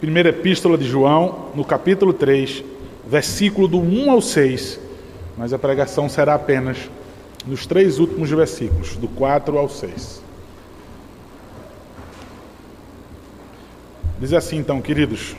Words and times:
Primeira 0.00 0.28
Epístola 0.28 0.78
de 0.78 0.84
João, 0.84 1.46
no 1.56 1.64
capítulo 1.64 2.12
3, 2.12 2.62
versículo 3.04 3.66
do 3.66 3.78
1 3.78 4.12
ao 4.12 4.22
6, 4.22 4.78
mas 5.36 5.52
a 5.52 5.58
pregação 5.58 6.08
será 6.08 6.34
apenas 6.34 6.88
nos 7.44 7.66
três 7.66 7.98
últimos 7.98 8.30
versículos, 8.30 8.94
do 8.94 9.08
4 9.08 9.58
ao 9.58 9.68
6. 9.68 10.22
Diz 14.20 14.32
assim 14.32 14.58
então, 14.58 14.80
queridos, 14.80 15.34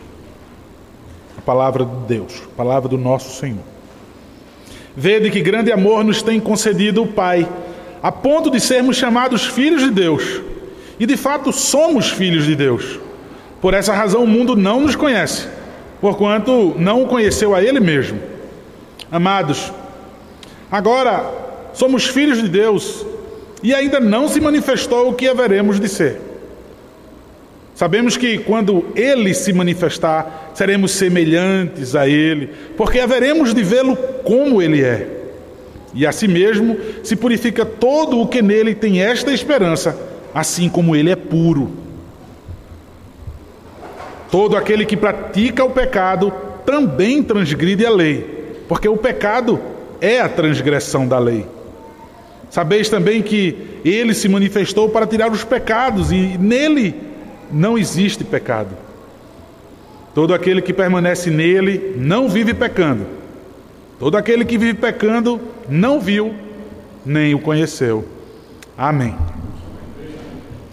a 1.38 1.42
palavra 1.42 1.86
de 1.86 1.96
Deus, 2.08 2.44
a 2.44 2.56
palavra 2.58 2.90
do 2.90 2.98
nosso 2.98 3.40
Senhor. 3.40 3.64
Vede 4.94 5.32
que 5.32 5.40
grande 5.40 5.72
amor 5.72 6.04
nos 6.04 6.22
tem 6.22 6.38
concedido 6.38 7.04
o 7.04 7.08
Pai, 7.08 7.48
a 8.04 8.12
ponto 8.12 8.52
de 8.52 8.60
sermos 8.60 8.98
chamados 8.98 9.46
filhos 9.46 9.82
de 9.84 9.90
Deus. 9.90 10.42
E 11.00 11.06
de 11.06 11.16
fato 11.16 11.54
somos 11.54 12.10
filhos 12.10 12.44
de 12.44 12.58
Deus. 12.58 13.00
Por 13.62 13.74
essa 13.74 13.94
razão 13.94 14.24
o 14.24 14.28
mundo 14.28 14.56
não 14.56 14.82
nos 14.82 14.96
conhece, 14.96 15.48
porquanto 16.00 16.76
não 16.78 17.04
o 17.04 17.08
conheceu 17.08 17.54
a 17.54 17.62
Ele 17.62 17.80
mesmo. 17.80 18.20
Amados, 19.12 19.72
agora 20.72 21.24
somos 21.74 22.06
filhos 22.06 22.42
de 22.42 22.48
Deus 22.48 23.06
e 23.62 23.74
ainda 23.74 24.00
não 24.00 24.28
se 24.28 24.40
manifestou 24.40 25.10
o 25.10 25.14
que 25.14 25.28
haveremos 25.28 25.80
de 25.80 25.90
ser. 25.90 26.22
Sabemos 27.76 28.18
que 28.18 28.38
quando 28.40 28.86
Ele 28.96 29.34
se 29.34 29.54
manifestar, 29.54 30.52
seremos 30.54 30.92
semelhantes 30.92 31.96
a 31.96 32.08
Ele, 32.08 32.50
porque 32.76 33.00
haveremos 33.00 33.54
de 33.54 33.64
vê-lo 33.64 33.96
como 34.24 34.62
Ele 34.62 34.84
é. 34.84 35.08
E 35.94 36.06
assim 36.06 36.28
mesmo 36.28 36.78
se 37.04 37.16
purifica 37.16 37.66
todo 37.66 38.20
o 38.20 38.28
que 38.28 38.42
nele 38.42 38.76
tem 38.76 39.02
esta 39.02 39.32
esperança, 39.32 39.98
assim 40.34 40.70
como 40.70 40.96
Ele 40.96 41.10
é 41.10 41.16
puro. 41.16 41.72
Todo 44.32 44.56
aquele 44.56 44.86
que 44.86 44.96
pratica 44.96 45.64
o 45.64 45.72
pecado 45.72 46.32
também 46.66 47.24
transgride 47.24 47.86
a 47.86 47.90
lei, 47.90 48.64
porque 48.68 48.88
o 48.88 48.98
pecado 48.98 49.60
é 50.00 50.22
a 50.22 50.30
transgressão 50.30 51.08
da 51.08 51.18
lei. 51.18 51.46
Sabeis 52.50 52.90
também 52.90 53.22
que 53.22 53.80
ele 53.86 54.14
se 54.14 54.28
manifestou 54.28 54.90
para 54.90 55.08
tirar 55.08 55.32
os 55.32 55.44
pecados 55.44 56.12
e 56.12 56.38
nele 56.38 56.96
não 57.52 57.78
existe 57.78 58.24
pecado. 58.24 58.76
Todo 60.14 60.34
aquele 60.34 60.62
que 60.62 60.74
permanece 60.74 61.30
nele 61.30 61.96
não 61.98 62.28
vive 62.28 62.54
pecando. 62.54 63.06
Todo 64.00 64.18
aquele 64.18 64.46
que 64.46 64.58
vive 64.58 64.76
pecando 64.76 65.40
não 65.68 66.00
viu 66.00 66.34
nem 67.06 67.34
o 67.36 67.40
conheceu. 67.40 68.06
Amém. 68.78 69.16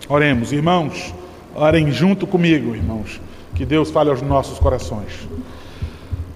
Oremos, 0.09 0.53
irmãos. 0.53 1.15
Orem 1.55 1.91
junto 1.91 2.27
comigo, 2.27 2.75
irmãos. 2.75 3.21
Que 3.57 3.65
Deus 3.65 3.91
fale 3.91 4.11
aos 4.11 4.21
nossos 4.21 4.59
corações. 4.59 5.27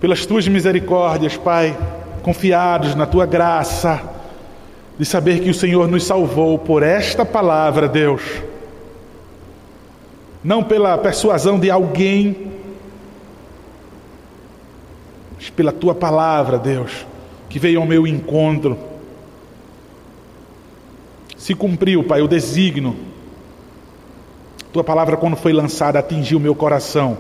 Pelas 0.01 0.25
tuas 0.25 0.49
misericórdias, 0.49 1.37
Pai, 1.37 1.77
confiados 2.23 2.95
na 2.95 3.05
tua 3.05 3.27
graça, 3.27 4.03
de 4.99 5.05
saber 5.05 5.41
que 5.41 5.51
o 5.51 5.55
Senhor 5.55 5.87
nos 5.87 6.05
salvou 6.05 6.59
por 6.59 6.83
esta 6.83 7.23
palavra, 7.23 7.87
Deus. 7.87 8.23
Não 10.43 10.65
pela 10.65 10.97
persuasão 10.97 11.61
de 11.61 11.71
alguém, 11.71 12.53
mas 15.37 15.51
pela 15.51 15.73
tua 15.73 15.95
palavra, 15.95 16.59
Deus, 16.59 17.07
que 17.51 17.59
veio 17.59 17.81
ao 17.81 17.87
meu 17.87 18.07
encontro. 18.07 18.79
Se 21.37 21.55
cumpriu, 21.55 22.03
Pai, 22.03 22.23
o 22.23 22.29
desígnio 22.29 23.10
tua 24.73 24.85
palavra, 24.85 25.17
quando 25.17 25.37
foi 25.37 25.53
lançada, 25.53 25.99
atingiu 25.99 26.39
meu 26.39 26.55
coração. 26.55 27.19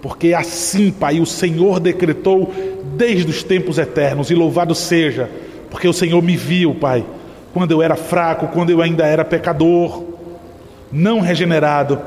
Porque 0.00 0.32
assim, 0.32 0.90
Pai, 0.90 1.20
o 1.20 1.26
Senhor 1.26 1.80
decretou 1.80 2.52
desde 2.96 3.30
os 3.30 3.42
tempos 3.42 3.78
eternos, 3.78 4.30
e 4.30 4.34
louvado 4.34 4.74
seja, 4.74 5.30
porque 5.70 5.88
o 5.88 5.92
Senhor 5.92 6.22
me 6.22 6.36
viu, 6.36 6.74
Pai, 6.74 7.04
quando 7.52 7.72
eu 7.72 7.82
era 7.82 7.96
fraco, 7.96 8.48
quando 8.48 8.70
eu 8.70 8.80
ainda 8.80 9.04
era 9.06 9.24
pecador, 9.24 10.04
não 10.90 11.20
regenerado, 11.20 12.00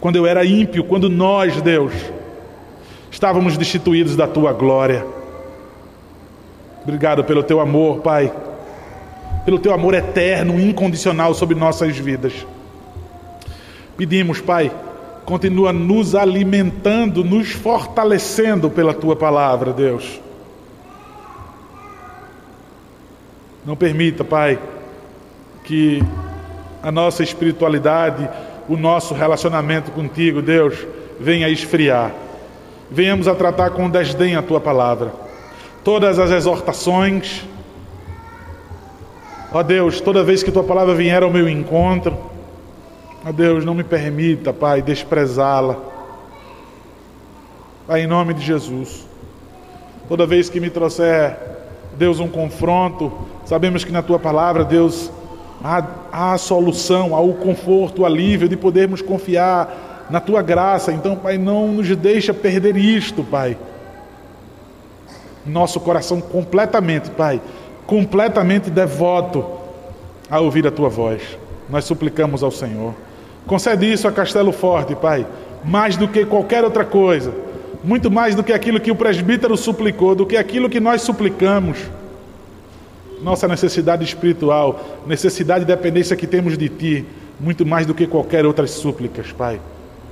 quando 0.00 0.16
eu 0.16 0.26
era 0.26 0.44
ímpio, 0.44 0.84
quando 0.84 1.08
nós, 1.08 1.60
Deus, 1.60 1.92
estávamos 3.10 3.56
destituídos 3.56 4.14
da 4.14 4.26
tua 4.26 4.52
glória. 4.52 5.04
Obrigado 6.82 7.24
pelo 7.24 7.42
teu 7.42 7.60
amor, 7.60 8.00
Pai, 8.00 8.32
pelo 9.44 9.58
teu 9.58 9.72
amor 9.72 9.94
eterno, 9.94 10.60
incondicional 10.60 11.34
sobre 11.34 11.56
nossas 11.56 11.96
vidas. 11.96 12.46
Pedimos, 13.98 14.40
Pai, 14.40 14.70
continua 15.24 15.72
nos 15.72 16.14
alimentando, 16.14 17.24
nos 17.24 17.50
fortalecendo 17.50 18.70
pela 18.70 18.94
tua 18.94 19.16
palavra, 19.16 19.72
Deus. 19.72 20.20
Não 23.66 23.74
permita, 23.74 24.22
Pai, 24.22 24.56
que 25.64 26.00
a 26.80 26.92
nossa 26.92 27.24
espiritualidade, 27.24 28.30
o 28.68 28.76
nosso 28.76 29.14
relacionamento 29.14 29.90
contigo, 29.90 30.40
Deus, 30.40 30.86
venha 31.18 31.48
esfriar. 31.48 32.12
Venhamos 32.88 33.26
a 33.26 33.34
tratar 33.34 33.70
com 33.70 33.90
desdém 33.90 34.36
a 34.36 34.42
tua 34.42 34.60
palavra. 34.60 35.12
Todas 35.82 36.20
as 36.20 36.30
exortações, 36.30 37.44
ó 39.52 39.60
Deus, 39.60 40.00
toda 40.00 40.22
vez 40.22 40.44
que 40.44 40.52
tua 40.52 40.62
palavra 40.62 40.94
vier 40.94 41.24
ao 41.24 41.30
meu 41.32 41.48
encontro, 41.48 42.37
Deus, 43.32 43.64
não 43.64 43.74
me 43.74 43.84
permita, 43.84 44.52
Pai, 44.52 44.80
desprezá-la. 44.82 45.76
Pai, 47.86 48.02
em 48.02 48.06
nome 48.06 48.34
de 48.34 48.44
Jesus. 48.44 49.06
Toda 50.08 50.26
vez 50.26 50.48
que 50.48 50.60
me 50.60 50.70
trouxer, 50.70 51.36
Deus, 51.96 52.20
um 52.20 52.28
confronto, 52.28 53.12
sabemos 53.44 53.84
que 53.84 53.92
na 53.92 54.02
tua 54.02 54.18
palavra, 54.18 54.64
Deus, 54.64 55.10
há 55.62 55.84
a 56.12 56.38
solução, 56.38 57.14
há 57.14 57.20
o 57.20 57.34
conforto, 57.34 58.02
o 58.02 58.06
alívio 58.06 58.48
de 58.48 58.56
podermos 58.56 59.02
confiar 59.02 60.06
na 60.08 60.20
tua 60.20 60.42
graça. 60.42 60.92
Então, 60.92 61.16
Pai, 61.16 61.36
não 61.36 61.68
nos 61.68 61.94
deixa 61.96 62.32
perder 62.32 62.76
isto, 62.76 63.22
Pai. 63.24 63.56
Nosso 65.44 65.80
coração 65.80 66.20
completamente, 66.20 67.10
Pai, 67.10 67.40
completamente 67.86 68.70
devoto 68.70 69.44
a 70.30 70.40
ouvir 70.40 70.66
a 70.66 70.70
tua 70.70 70.88
voz. 70.88 71.22
Nós 71.68 71.84
suplicamos 71.84 72.42
ao 72.42 72.50
Senhor. 72.50 72.94
Concede 73.48 73.90
isso 73.90 74.06
a 74.06 74.12
Castelo 74.12 74.52
Forte, 74.52 74.94
Pai, 74.94 75.26
mais 75.64 75.96
do 75.96 76.06
que 76.06 76.26
qualquer 76.26 76.62
outra 76.62 76.84
coisa, 76.84 77.32
muito 77.82 78.10
mais 78.10 78.34
do 78.34 78.44
que 78.44 78.52
aquilo 78.52 78.78
que 78.78 78.90
o 78.90 78.94
presbítero 78.94 79.56
suplicou, 79.56 80.14
do 80.14 80.26
que 80.26 80.36
aquilo 80.36 80.68
que 80.68 80.78
nós 80.78 81.00
suplicamos. 81.00 81.78
Nossa 83.22 83.48
necessidade 83.48 84.04
espiritual, 84.04 85.00
necessidade 85.06 85.64
e 85.64 85.66
dependência 85.66 86.14
que 86.14 86.26
temos 86.26 86.58
de 86.58 86.68
Ti, 86.68 87.06
muito 87.40 87.64
mais 87.64 87.86
do 87.86 87.94
que 87.94 88.06
qualquer 88.06 88.44
outras 88.44 88.70
súplicas, 88.70 89.32
Pai. 89.32 89.58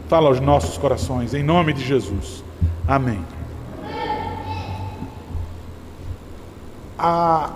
Fala 0.09 0.29
aos 0.29 0.41
nossos 0.41 0.79
corações, 0.79 1.35
em 1.35 1.43
nome 1.43 1.75
de 1.75 1.85
Jesus. 1.85 2.43
Amém. 2.89 3.19
A, 6.99 7.51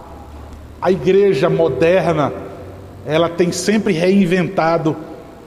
a 0.82 0.92
igreja 0.92 1.48
moderna, 1.48 2.30
ela 3.06 3.30
tem 3.30 3.50
sempre 3.50 3.94
reinventado 3.94 4.94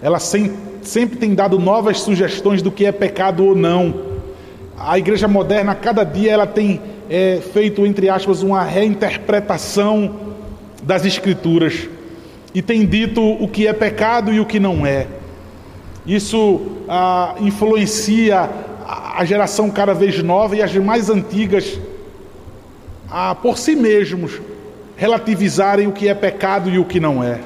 ela 0.03 0.19
sempre 0.19 1.15
tem 1.17 1.33
dado 1.33 1.57
novas 1.57 2.01
sugestões 2.01 2.61
do 2.61 2.69
que 2.69 2.85
é 2.85 2.91
pecado 2.91 3.45
ou 3.45 3.55
não. 3.55 3.95
A 4.77 4.99
igreja 4.99 5.29
moderna, 5.29 5.71
a 5.71 5.75
cada 5.75 6.03
dia, 6.03 6.33
ela 6.33 6.45
tem 6.45 6.81
é, 7.09 7.39
feito, 7.53 7.85
entre 7.85 8.09
aspas, 8.09 8.43
uma 8.43 8.61
reinterpretação 8.63 10.13
das 10.83 11.05
escrituras 11.05 11.87
e 12.53 12.61
tem 12.61 12.85
dito 12.85 13.21
o 13.21 13.47
que 13.47 13.65
é 13.65 13.71
pecado 13.71 14.33
e 14.33 14.41
o 14.41 14.45
que 14.45 14.59
não 14.59 14.85
é. 14.85 15.07
Isso 16.05 16.59
ah, 16.89 17.35
influencia 17.39 18.49
a 19.15 19.23
geração 19.23 19.69
cada 19.69 19.93
vez 19.93 20.21
nova 20.21 20.53
e 20.53 20.61
as 20.61 20.75
mais 20.75 21.09
antigas 21.09 21.79
a, 23.09 23.33
por 23.33 23.57
si 23.57 23.73
mesmos, 23.73 24.41
relativizarem 24.97 25.87
o 25.87 25.93
que 25.93 26.09
é 26.09 26.13
pecado 26.13 26.69
e 26.69 26.77
o 26.77 26.83
que 26.83 26.99
não 26.99 27.23
é. 27.23 27.39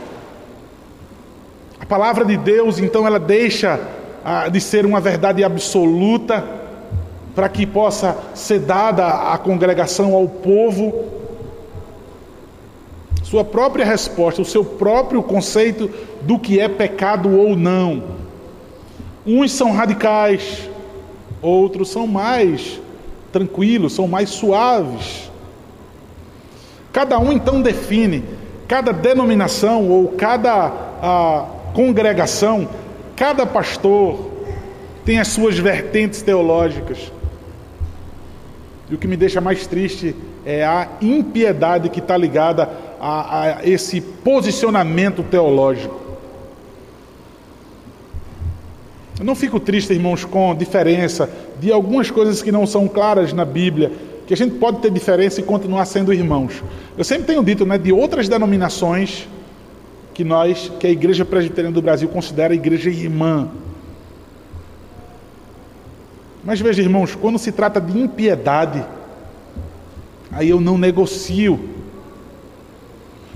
Palavra 1.88 2.25
de 2.25 2.36
Deus, 2.36 2.80
então, 2.80 3.07
ela 3.07 3.19
deixa 3.19 3.80
ah, 4.24 4.50
de 4.50 4.60
ser 4.60 4.86
uma 4.86 5.00
verdade 5.00 5.42
absoluta 5.42 6.44
para 7.34 7.48
que 7.48 7.66
possa 7.66 8.18
ser 8.36 8.60
dada 8.60 9.07
à 9.07 9.38
congregação, 9.38 10.13
ao 10.13 10.28
povo, 10.28 11.06
sua 13.24 13.45
própria 13.45 13.86
resposta, 13.86 14.42
o 14.42 14.45
seu 14.45 14.66
próprio 14.66 15.24
conceito 15.24 15.89
do 16.24 16.38
que 16.38 16.60
é 16.60 16.68
pecado 16.68 17.38
ou 17.38 17.56
não. 17.56 18.04
Uns 19.25 19.54
são 19.54 19.72
radicais, 19.72 20.69
outros 21.42 21.90
são 21.90 22.06
mais 22.06 22.81
tranquilos, 23.31 23.94
são 23.94 24.10
mais 24.10 24.30
suaves. 24.30 25.31
Cada 26.92 27.18
um 27.18 27.31
então 27.31 27.62
define, 27.62 28.25
cada 28.68 28.92
denominação 28.92 29.90
ou 29.90 30.10
cada 30.10 30.72
ah, 31.01 31.45
congregação, 31.77 32.68
cada 33.15 33.45
pastor 33.45 34.31
tem 35.06 35.19
as 35.19 35.27
suas 35.27 35.59
vertentes 35.59 36.24
teológicas. 36.24 37.12
E 38.89 38.95
o 38.95 38.97
que 38.97 39.07
me 39.07 39.15
deixa 39.15 39.39
mais 39.39 39.68
triste 39.68 40.15
é 40.44 40.65
a 40.65 40.88
impiedade 41.00 41.89
que 41.89 42.00
está 42.00 42.18
ligada 42.18 42.68
a, 43.00 43.59
a 43.59 43.69
esse 43.69 44.01
posicionamento 44.01 45.21
teológico. 45.21 46.01
Eu 49.19 49.25
não 49.25 49.35
fico 49.35 49.59
triste, 49.59 49.94
irmãos, 49.94 50.25
com 50.25 50.51
a 50.51 50.56
diferença 50.56 51.30
de 51.59 51.71
algumas 51.71 52.09
coisas 52.09 52.41
que 52.41 52.51
não 52.51 52.65
são 52.65 52.88
claras 52.88 53.33
na 53.33 53.45
Bíblia, 53.45 53.91
que 54.25 54.33
a 54.33 54.38
gente 54.38 54.56
pode 54.56 54.80
ter 54.80 54.89
diferença 54.89 55.41
e 55.41 55.44
continuar 55.44 55.85
sendo 55.85 56.12
irmãos. 56.12 56.63
Eu 56.97 57.03
sempre 57.03 57.25
tenho 57.25 57.44
dito, 57.44 57.68
né, 57.68 57.77
de 57.77 57.94
outras 57.94 58.27
denominações 58.27 59.27
que 60.18 60.24
nós, 60.24 60.72
que 60.80 60.88
a 60.88 60.90
Igreja 60.90 61.24
Presbiteriana 61.24 61.75
do 61.75 61.80
Brasil 61.80 62.10
considera 62.10 62.52
a 62.52 62.56
igreja 62.56 62.90
irmã. 62.90 63.50
Mas 66.44 66.60
veja, 66.60 66.81
irmãos, 66.81 67.14
quando 67.14 67.38
se 67.38 67.52
trata 67.52 67.80
de 67.80 67.96
impiedade, 68.00 68.84
aí 70.31 70.50
eu 70.50 70.60
não 70.60 70.75
negocio. 70.75 71.69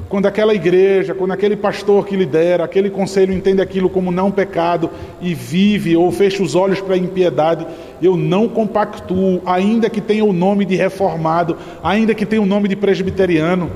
Quando 0.10 0.26
aquela 0.26 0.56
igreja, 0.56 1.14
quando 1.14 1.34
aquele 1.34 1.56
pastor 1.56 2.08
que 2.08 2.16
lidera, 2.16 2.64
aquele 2.64 2.90
conselho 2.90 3.32
entende 3.32 3.62
aquilo 3.62 3.88
como 3.88 4.12
não 4.12 4.32
pecado 4.32 4.90
e 5.22 5.36
vive 5.36 5.96
ou 5.96 6.12
fecha 6.12 6.42
os 6.42 6.56
olhos 6.56 6.82
para 6.82 6.96
a 6.96 6.98
impiedade, 6.98 7.68
eu 8.02 8.18
não 8.18 8.50
compactuo, 8.50 9.40
ainda 9.46 9.88
que 9.88 10.02
tenha 10.02 10.26
o 10.26 10.34
nome 10.34 10.66
de 10.66 10.76
reformado, 10.76 11.58
ainda 11.84 12.16
que 12.16 12.26
tenha 12.26 12.42
o 12.42 12.46
nome 12.48 12.68
de 12.68 12.76
presbiteriano. 12.76 13.70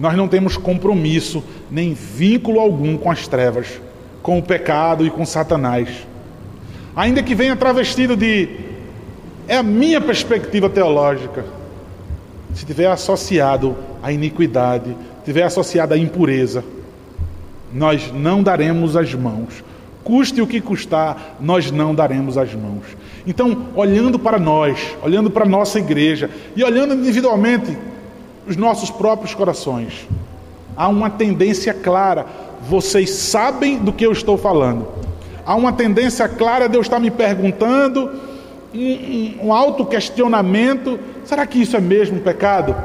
Nós 0.00 0.16
não 0.16 0.26
temos 0.26 0.56
compromisso, 0.56 1.44
nem 1.70 1.94
vínculo 1.94 2.58
algum 2.58 2.96
com 2.96 3.10
as 3.10 3.28
trevas, 3.28 3.80
com 4.22 4.38
o 4.38 4.42
pecado 4.42 5.06
e 5.06 5.10
com 5.10 5.24
Satanás 5.24 6.10
ainda 6.94 7.22
que 7.22 7.34
venha 7.34 7.56
travestido 7.56 8.16
de 8.16 8.48
é 9.48 9.56
a 9.56 9.62
minha 9.62 10.00
perspectiva 10.00 10.68
teológica. 10.68 11.44
Se 12.54 12.64
tiver 12.64 12.86
associado 12.86 13.76
à 14.02 14.12
iniquidade, 14.12 14.96
tiver 15.24 15.42
associado 15.42 15.94
à 15.94 15.98
impureza, 15.98 16.64
nós 17.72 18.12
não 18.12 18.42
daremos 18.42 18.96
as 18.96 19.14
mãos. 19.14 19.64
Custe 20.04 20.40
o 20.40 20.46
que 20.46 20.60
custar, 20.60 21.36
nós 21.40 21.70
não 21.70 21.94
daremos 21.94 22.38
as 22.38 22.54
mãos. 22.54 22.84
Então, 23.26 23.66
olhando 23.74 24.18
para 24.18 24.38
nós, 24.38 24.96
olhando 25.02 25.30
para 25.30 25.44
a 25.44 25.48
nossa 25.48 25.78
igreja 25.78 26.30
e 26.56 26.64
olhando 26.64 26.94
individualmente 26.94 27.76
os 28.46 28.56
nossos 28.56 28.90
próprios 28.90 29.34
corações, 29.34 30.08
há 30.76 30.88
uma 30.88 31.10
tendência 31.10 31.74
clara. 31.74 32.26
Vocês 32.68 33.10
sabem 33.10 33.78
do 33.78 33.92
que 33.92 34.04
eu 34.04 34.12
estou 34.12 34.36
falando 34.36 35.00
há 35.50 35.54
uma 35.56 35.72
tendência 35.72 36.28
clara 36.28 36.68
de 36.68 36.76
eu 36.76 36.80
estar 36.80 37.00
me 37.00 37.10
perguntando, 37.10 38.08
um, 38.72 39.46
um 39.46 39.52
auto-questionamento: 39.52 40.96
será 41.24 41.44
que 41.44 41.60
isso 41.60 41.76
é 41.76 41.80
mesmo 41.80 42.18
um 42.18 42.20
pecado? 42.20 42.76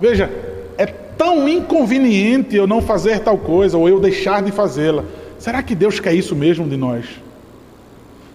Veja, 0.00 0.28
é 0.76 0.86
tão 0.86 1.48
inconveniente 1.48 2.56
eu 2.56 2.66
não 2.66 2.82
fazer 2.82 3.20
tal 3.20 3.38
coisa 3.38 3.78
ou 3.78 3.88
eu 3.88 4.00
deixar 4.00 4.42
de 4.42 4.50
fazê-la. 4.50 5.04
Será 5.38 5.62
que 5.62 5.74
Deus 5.74 6.00
quer 6.00 6.14
isso 6.14 6.34
mesmo 6.34 6.68
de 6.68 6.76
nós? 6.76 7.04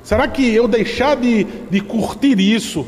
Será 0.03 0.25
que 0.25 0.53
eu 0.53 0.69
deixar 0.69 1.17
de, 1.17 1.45
de 1.69 1.81
curtir 1.81 2.39
isso, 2.39 2.85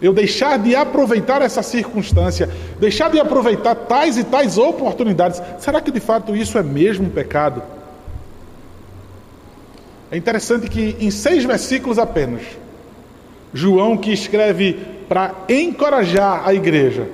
eu 0.00 0.12
deixar 0.12 0.58
de 0.58 0.74
aproveitar 0.74 1.40
essa 1.42 1.62
circunstância, 1.62 2.50
deixar 2.78 3.10
de 3.10 3.18
aproveitar 3.18 3.74
tais 3.74 4.18
e 4.18 4.24
tais 4.24 4.58
oportunidades, 4.58 5.40
será 5.58 5.80
que 5.80 5.90
de 5.90 6.00
fato 6.00 6.36
isso 6.36 6.58
é 6.58 6.62
mesmo 6.62 7.06
um 7.06 7.10
pecado? 7.10 7.62
É 10.10 10.16
interessante 10.16 10.68
que 10.68 10.96
em 11.00 11.10
seis 11.10 11.44
versículos 11.44 11.98
apenas, 11.98 12.42
João 13.52 13.96
que 13.96 14.12
escreve 14.12 14.74
para 15.08 15.34
encorajar 15.48 16.46
a 16.46 16.52
igreja. 16.52 17.06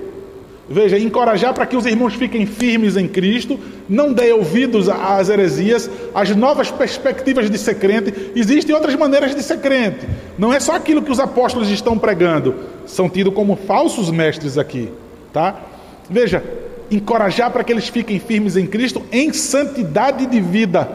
Veja, 0.68 0.96
encorajar 0.96 1.52
para 1.52 1.66
que 1.66 1.76
os 1.76 1.84
irmãos 1.86 2.14
fiquem 2.14 2.46
firmes 2.46 2.96
em 2.96 3.08
Cristo, 3.08 3.58
não 3.88 4.12
dê 4.12 4.32
ouvidos 4.32 4.88
às 4.88 5.28
heresias, 5.28 5.90
às 6.14 6.34
novas 6.36 6.70
perspectivas 6.70 7.50
de 7.50 7.58
ser 7.58 7.74
crente. 7.74 8.30
Existem 8.36 8.74
outras 8.74 8.94
maneiras 8.94 9.34
de 9.34 9.42
ser 9.42 9.58
crente. 9.58 10.06
Não 10.38 10.52
é 10.52 10.60
só 10.60 10.76
aquilo 10.76 11.02
que 11.02 11.10
os 11.10 11.18
apóstolos 11.18 11.68
estão 11.68 11.98
pregando, 11.98 12.54
são 12.86 13.08
tidos 13.08 13.34
como 13.34 13.56
falsos 13.56 14.10
mestres 14.10 14.56
aqui, 14.56 14.88
tá? 15.32 15.60
Veja, 16.08 16.44
encorajar 16.90 17.50
para 17.50 17.64
que 17.64 17.72
eles 17.72 17.88
fiquem 17.88 18.20
firmes 18.20 18.56
em 18.56 18.66
Cristo 18.66 19.02
em 19.10 19.32
santidade 19.32 20.26
de 20.26 20.40
vida. 20.40 20.88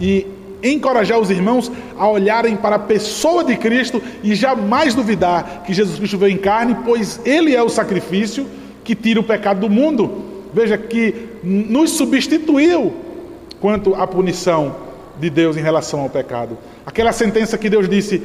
E 0.00 0.26
encorajar 0.62 1.18
os 1.18 1.30
irmãos 1.30 1.70
a 1.98 2.08
olharem 2.08 2.56
para 2.56 2.76
a 2.76 2.78
pessoa 2.78 3.42
de 3.42 3.56
Cristo 3.56 4.00
e 4.22 4.34
jamais 4.34 4.94
duvidar 4.94 5.64
que 5.66 5.74
Jesus 5.74 5.98
Cristo 5.98 6.18
veio 6.18 6.34
em 6.34 6.38
carne, 6.38 6.76
pois 6.84 7.20
Ele 7.24 7.54
é 7.54 7.62
o 7.62 7.68
sacrifício 7.68 8.46
que 8.84 8.94
tira 8.94 9.20
o 9.20 9.24
pecado 9.24 9.60
do 9.60 9.70
mundo. 9.70 10.24
Veja 10.52 10.76
que 10.76 11.28
nos 11.42 11.90
substituiu 11.90 12.92
quanto 13.60 13.94
à 13.94 14.06
punição 14.06 14.74
de 15.18 15.30
Deus 15.30 15.56
em 15.56 15.62
relação 15.62 16.00
ao 16.00 16.08
pecado. 16.08 16.56
Aquela 16.84 17.12
sentença 17.12 17.58
que 17.58 17.70
Deus 17.70 17.88
disse: 17.88 18.22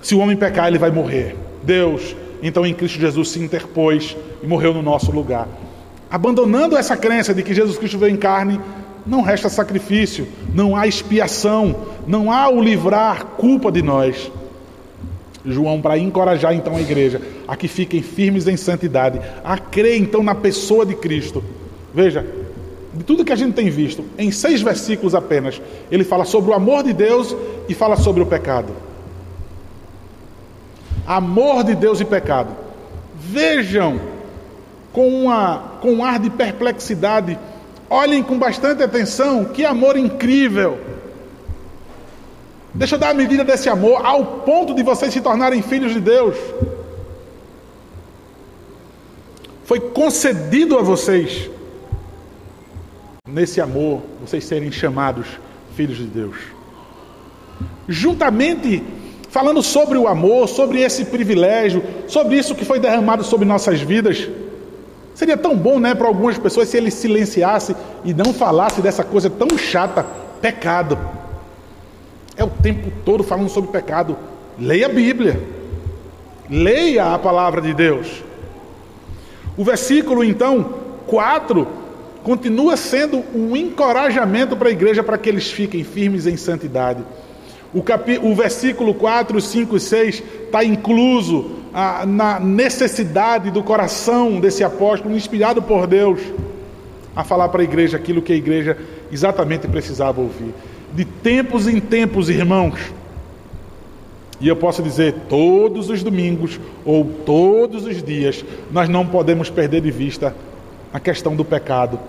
se 0.00 0.14
o 0.14 0.18
homem 0.18 0.36
pecar, 0.36 0.68
ele 0.68 0.78
vai 0.78 0.90
morrer. 0.90 1.36
Deus, 1.62 2.16
então 2.42 2.64
em 2.64 2.72
Cristo 2.72 2.98
Jesus 2.98 3.28
se 3.30 3.38
interpôs 3.38 4.16
e 4.42 4.46
morreu 4.46 4.72
no 4.72 4.82
nosso 4.82 5.12
lugar. 5.12 5.46
Abandonando 6.10 6.76
essa 6.76 6.96
crença 6.96 7.34
de 7.34 7.42
que 7.42 7.54
Jesus 7.54 7.76
Cristo 7.76 7.98
veio 7.98 8.14
em 8.14 8.16
carne, 8.16 8.60
não 9.06 9.22
resta 9.22 9.48
sacrifício, 9.48 10.26
não 10.54 10.74
há 10.74 10.86
expiação, 10.86 11.76
não 12.06 12.32
há 12.32 12.48
o 12.48 12.60
livrar 12.60 13.24
culpa 13.36 13.70
de 13.70 13.82
nós. 13.82 14.30
João, 15.44 15.80
para 15.80 15.98
encorajar 15.98 16.54
então 16.54 16.76
a 16.76 16.80
igreja 16.80 17.20
a 17.48 17.56
que 17.56 17.68
fiquem 17.68 18.02
firmes 18.02 18.46
em 18.46 18.56
santidade, 18.56 19.20
a 19.44 19.56
crer 19.58 19.98
então 19.98 20.22
na 20.22 20.34
pessoa 20.34 20.84
de 20.84 20.94
Cristo. 20.94 21.42
Veja, 21.94 22.26
de 22.92 23.04
tudo 23.04 23.24
que 23.24 23.32
a 23.32 23.36
gente 23.36 23.54
tem 23.54 23.70
visto, 23.70 24.04
em 24.18 24.30
seis 24.30 24.62
versículos 24.62 25.14
apenas, 25.14 25.60
ele 25.90 26.04
fala 26.04 26.24
sobre 26.24 26.50
o 26.50 26.54
amor 26.54 26.82
de 26.82 26.92
Deus 26.92 27.34
e 27.68 27.74
fala 27.74 27.96
sobre 27.96 28.22
o 28.22 28.26
pecado. 28.26 28.72
Amor 31.06 31.64
de 31.64 31.74
Deus 31.74 32.00
e 32.00 32.04
pecado. 32.04 32.50
Vejam 33.18 34.00
com, 34.92 35.08
uma, 35.24 35.78
com 35.80 35.92
um 35.92 36.04
ar 36.04 36.18
de 36.18 36.30
perplexidade 36.30 37.38
Olhem 37.92 38.22
com 38.22 38.38
bastante 38.38 38.84
atenção, 38.84 39.46
que 39.46 39.64
amor 39.64 39.96
incrível. 39.96 40.78
Deixa 42.74 42.94
eu 42.94 42.98
dar 42.98 43.10
a 43.10 43.14
medida 43.14 43.44
desse 43.44 43.68
amor 43.68 44.04
ao 44.04 44.24
ponto 44.24 44.74
de 44.74 44.82
vocês 44.82 45.12
se 45.12 45.20
tornarem 45.20 45.60
filhos 45.62 45.92
de 45.92 46.00
Deus. 46.00 46.36
Foi 49.64 49.80
concedido 49.80 50.78
a 50.78 50.82
vocês, 50.82 51.48
nesse 53.26 53.60
amor, 53.60 54.02
vocês 54.20 54.44
serem 54.44 54.70
chamados 54.70 55.26
filhos 55.76 55.98
de 55.98 56.06
Deus. 56.06 56.36
Juntamente, 57.88 58.82
falando 59.28 59.62
sobre 59.62 59.96
o 59.96 60.08
amor, 60.08 60.48
sobre 60.48 60.80
esse 60.80 61.04
privilégio, 61.04 61.82
sobre 62.08 62.36
isso 62.36 62.54
que 62.54 62.64
foi 62.64 62.78
derramado 62.80 63.22
sobre 63.22 63.46
nossas 63.46 63.80
vidas. 63.80 64.28
Seria 65.14 65.36
tão 65.36 65.56
bom, 65.56 65.78
né, 65.78 65.94
para 65.94 66.08
algumas 66.08 66.38
pessoas 66.38 66.68
se 66.68 66.76
ele 66.76 66.90
silenciasse 66.90 67.74
e 68.04 68.14
não 68.14 68.32
falasse 68.32 68.80
dessa 68.80 69.04
coisa 69.04 69.28
tão 69.28 69.56
chata, 69.58 70.04
pecado. 70.40 70.98
Tempo 72.62 72.90
todo 73.04 73.22
falando 73.22 73.48
sobre 73.48 73.70
pecado. 73.70 74.16
Leia 74.58 74.86
a 74.86 74.88
Bíblia. 74.88 75.40
Leia 76.48 77.14
a 77.14 77.18
palavra 77.18 77.60
de 77.60 77.72
Deus. 77.72 78.22
O 79.56 79.64
versículo 79.64 80.24
então 80.24 80.74
4 81.06 81.66
continua 82.22 82.76
sendo 82.76 83.24
um 83.34 83.56
encorajamento 83.56 84.56
para 84.56 84.68
a 84.68 84.72
igreja 84.72 85.02
para 85.02 85.16
que 85.16 85.28
eles 85.28 85.50
fiquem 85.50 85.84
firmes 85.84 86.26
em 86.26 86.36
santidade. 86.36 87.02
O, 87.72 87.82
capi... 87.82 88.18
o 88.22 88.34
versículo 88.34 88.94
4, 88.94 89.40
5 89.40 89.76
e 89.76 89.80
6 89.80 90.22
está 90.46 90.64
incluso 90.64 91.52
a, 91.72 92.04
na 92.04 92.40
necessidade 92.40 93.50
do 93.50 93.62
coração 93.62 94.40
desse 94.40 94.64
apóstolo, 94.64 95.16
inspirado 95.16 95.62
por 95.62 95.86
Deus, 95.86 96.20
a 97.14 97.24
falar 97.24 97.48
para 97.48 97.62
a 97.62 97.64
igreja 97.64 97.96
aquilo 97.96 98.22
que 98.22 98.32
a 98.32 98.36
igreja 98.36 98.76
exatamente 99.10 99.68
precisava 99.68 100.20
ouvir. 100.20 100.52
De 100.92 101.04
tempos 101.04 101.68
em 101.68 101.78
tempos, 101.80 102.28
irmãos, 102.28 102.92
e 104.40 104.48
eu 104.48 104.56
posso 104.56 104.82
dizer 104.82 105.14
todos 105.28 105.90
os 105.90 106.02
domingos 106.02 106.58
ou 106.84 107.04
todos 107.04 107.84
os 107.84 108.02
dias, 108.02 108.44
nós 108.70 108.88
não 108.88 109.06
podemos 109.06 109.50
perder 109.50 109.82
de 109.82 109.90
vista 109.90 110.34
a 110.92 110.98
questão 110.98 111.36
do 111.36 111.44
pecado, 111.44 112.00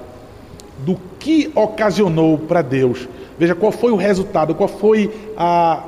do 0.80 0.98
que 1.20 1.52
ocasionou 1.54 2.38
para 2.38 2.62
Deus. 2.62 3.08
Veja 3.38 3.54
qual 3.54 3.72
foi 3.72 3.92
o 3.92 3.98
resultado, 3.98 4.56
qual 4.56 4.70
foi 4.70 5.12
a, 5.38 5.84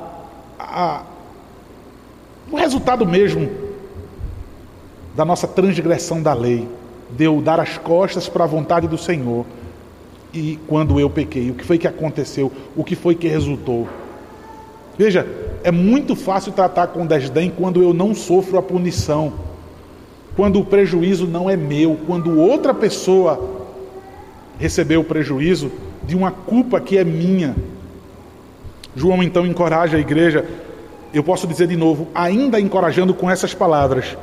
a 0.58 1.02
o 2.50 2.56
resultado 2.56 3.06
mesmo 3.06 3.50
da 5.14 5.24
nossa 5.24 5.48
transgressão 5.48 6.22
da 6.22 6.34
lei, 6.34 6.68
de 7.10 7.24
eu 7.24 7.40
dar 7.40 7.58
as 7.58 7.78
costas 7.78 8.28
para 8.28 8.44
a 8.44 8.46
vontade 8.46 8.86
do 8.86 8.98
Senhor. 8.98 9.46
E 10.34 10.58
quando 10.66 10.98
eu 10.98 11.08
pequei? 11.08 11.50
O 11.50 11.54
que 11.54 11.64
foi 11.64 11.78
que 11.78 11.86
aconteceu? 11.86 12.50
O 12.76 12.82
que 12.82 12.96
foi 12.96 13.14
que 13.14 13.28
resultou? 13.28 13.88
Veja, 14.98 15.26
é 15.62 15.70
muito 15.70 16.16
fácil 16.16 16.52
tratar 16.52 16.88
com 16.88 17.06
desdém 17.06 17.50
quando 17.50 17.82
eu 17.82 17.94
não 17.94 18.14
sofro 18.14 18.58
a 18.58 18.62
punição, 18.62 19.32
quando 20.36 20.60
o 20.60 20.64
prejuízo 20.64 21.26
não 21.26 21.48
é 21.48 21.56
meu, 21.56 21.98
quando 22.06 22.38
outra 22.38 22.74
pessoa 22.74 23.64
recebeu 24.58 25.00
o 25.00 25.04
prejuízo 25.04 25.70
de 26.02 26.16
uma 26.16 26.30
culpa 26.30 26.80
que 26.80 26.98
é 26.98 27.04
minha. 27.04 27.54
João 28.94 29.22
então 29.22 29.46
encoraja 29.46 29.96
a 29.96 30.00
igreja, 30.00 30.44
eu 31.12 31.22
posso 31.22 31.46
dizer 31.46 31.66
de 31.66 31.76
novo, 31.76 32.08
ainda 32.14 32.60
encorajando 32.60 33.14
com 33.14 33.30
essas 33.30 33.54
palavras. 33.54 34.16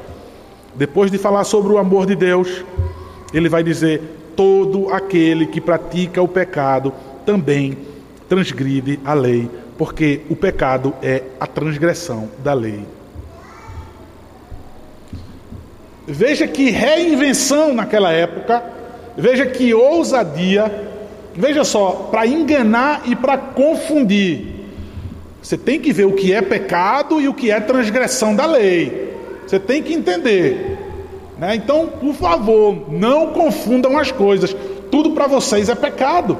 Depois 0.75 1.11
de 1.11 1.17
falar 1.17 1.43
sobre 1.43 1.71
o 1.71 1.77
amor 1.77 2.05
de 2.05 2.15
Deus, 2.15 2.63
ele 3.33 3.49
vai 3.49 3.63
dizer: 3.63 4.01
todo 4.35 4.89
aquele 4.89 5.45
que 5.45 5.61
pratica 5.61 6.21
o 6.21 6.27
pecado 6.27 6.93
também 7.25 7.77
transgride 8.27 8.99
a 9.03 9.13
lei, 9.13 9.49
porque 9.77 10.21
o 10.29 10.35
pecado 10.35 10.93
é 11.01 11.23
a 11.39 11.45
transgressão 11.45 12.29
da 12.43 12.53
lei. 12.53 12.85
Veja 16.07 16.47
que 16.47 16.69
reinvenção 16.69 17.73
naquela 17.73 18.11
época, 18.11 18.63
veja 19.17 19.45
que 19.45 19.73
ousadia, 19.73 20.89
veja 21.33 21.63
só, 21.63 22.09
para 22.11 22.25
enganar 22.25 23.03
e 23.05 23.15
para 23.15 23.37
confundir. 23.37 24.61
Você 25.41 25.57
tem 25.57 25.79
que 25.79 25.91
ver 25.91 26.05
o 26.05 26.13
que 26.13 26.33
é 26.33 26.41
pecado 26.41 27.19
e 27.19 27.27
o 27.27 27.33
que 27.33 27.49
é 27.49 27.59
transgressão 27.59 28.35
da 28.35 28.45
lei. 28.45 29.13
Você 29.45 29.59
tem 29.59 29.81
que 29.81 29.93
entender. 29.93 30.70
Né? 31.41 31.55
Então, 31.55 31.87
por 31.87 32.13
favor, 32.13 32.85
não 32.91 33.33
confundam 33.33 33.97
as 33.97 34.11
coisas. 34.11 34.55
Tudo 34.91 35.13
para 35.13 35.25
vocês 35.25 35.69
é 35.69 35.73
pecado. 35.73 36.37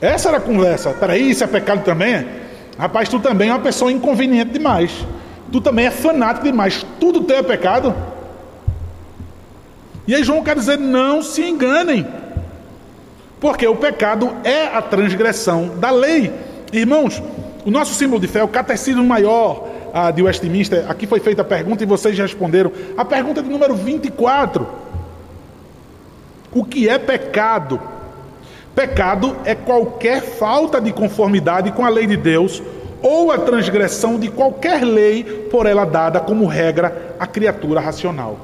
Essa 0.00 0.28
era 0.28 0.38
a 0.38 0.40
conversa. 0.40 0.90
Peraí, 0.90 1.28
isso 1.28 1.42
é 1.42 1.46
pecado 1.48 1.82
também? 1.82 2.24
Rapaz, 2.78 3.08
tu 3.08 3.18
também 3.18 3.48
é 3.48 3.52
uma 3.52 3.58
pessoa 3.58 3.90
inconveniente 3.90 4.52
demais. 4.52 4.92
Tu 5.50 5.60
também 5.60 5.86
é 5.86 5.90
fanático 5.90 6.44
demais. 6.44 6.86
Tudo 7.00 7.24
teu 7.24 7.38
é 7.38 7.42
pecado. 7.42 7.92
E 10.06 10.14
aí 10.14 10.22
João 10.22 10.44
quer 10.44 10.54
dizer: 10.54 10.78
não 10.78 11.20
se 11.20 11.42
enganem. 11.42 12.06
Porque 13.40 13.66
o 13.66 13.74
pecado 13.74 14.36
é 14.44 14.66
a 14.66 14.80
transgressão 14.80 15.76
da 15.78 15.90
lei. 15.90 16.32
Irmãos, 16.72 17.20
o 17.64 17.72
nosso 17.72 17.92
símbolo 17.92 18.20
de 18.20 18.28
fé, 18.28 18.44
o 18.44 18.48
catecismo 18.48 19.02
maior, 19.02 19.75
a 19.96 20.10
de 20.10 20.22
Westminster, 20.22 20.84
aqui 20.90 21.06
foi 21.06 21.20
feita 21.20 21.40
a 21.40 21.44
pergunta 21.44 21.82
e 21.82 21.86
vocês 21.86 22.18
responderam. 22.18 22.70
A 22.98 23.04
pergunta 23.04 23.42
de 23.42 23.48
número 23.48 23.74
24. 23.74 24.68
O 26.52 26.62
que 26.62 26.86
é 26.86 26.98
pecado? 26.98 27.80
Pecado 28.74 29.34
é 29.46 29.54
qualquer 29.54 30.20
falta 30.20 30.82
de 30.82 30.92
conformidade 30.92 31.72
com 31.72 31.82
a 31.82 31.88
lei 31.88 32.06
de 32.06 32.14
Deus 32.14 32.62
ou 33.00 33.32
a 33.32 33.38
transgressão 33.38 34.18
de 34.18 34.28
qualquer 34.28 34.84
lei 34.84 35.24
por 35.50 35.64
ela 35.64 35.86
dada 35.86 36.20
como 36.20 36.44
regra 36.44 37.14
à 37.18 37.26
criatura 37.26 37.80
racional. 37.80 38.38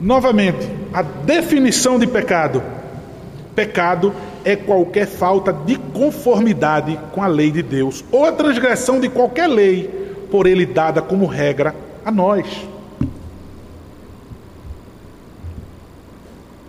Novamente, 0.00 0.68
a 0.92 1.02
definição 1.02 2.00
de 2.00 2.08
pecado. 2.08 2.60
Pecado 3.54 4.12
é 4.44 4.56
qualquer 4.56 5.06
falta 5.06 5.52
de 5.52 5.76
conformidade 5.76 6.98
com 7.12 7.22
a 7.22 7.26
lei 7.26 7.50
de 7.50 7.62
Deus 7.62 8.04
ou 8.10 8.24
a 8.24 8.32
transgressão 8.32 8.98
de 8.98 9.08
qualquer 9.08 9.46
lei 9.46 9.88
por 10.30 10.46
ele 10.46 10.66
dada 10.66 11.00
como 11.00 11.26
regra 11.26 11.74
a 12.04 12.10
nós. 12.10 12.46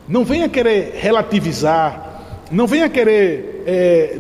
Não 0.08 0.24
venha 0.24 0.48
querer 0.48 0.94
relativizar, 1.00 2.22
não 2.52 2.68
venha 2.68 2.88
querer 2.88 3.64
é, 3.66 4.20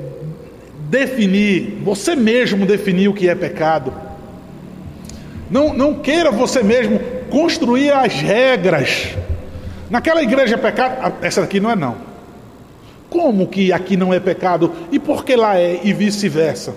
definir, 0.90 1.80
você 1.84 2.16
mesmo 2.16 2.66
definir 2.66 3.08
o 3.08 3.14
que 3.14 3.30
é 3.30 3.36
pecado. 3.36 3.94
Não, 5.50 5.74
não 5.74 5.94
queira 5.94 6.32
você 6.32 6.64
mesmo 6.64 7.00
construir 7.30 7.92
as 7.92 8.14
regras. 8.14 9.16
Naquela 9.90 10.24
igreja 10.24 10.56
é 10.56 10.58
pecado, 10.58 10.98
ah, 11.02 11.12
essa 11.22 11.44
aqui 11.44 11.60
não 11.60 11.70
é 11.70 11.76
não. 11.76 12.15
Como 13.16 13.48
que 13.48 13.72
aqui 13.72 13.96
não 13.96 14.14
é 14.14 14.20
pecado 14.20 14.74
e 14.92 15.00
por 15.00 15.24
que 15.24 15.38
lá 15.38 15.58
é 15.58 15.80
e 15.82 15.94
vice-versa? 15.94 16.76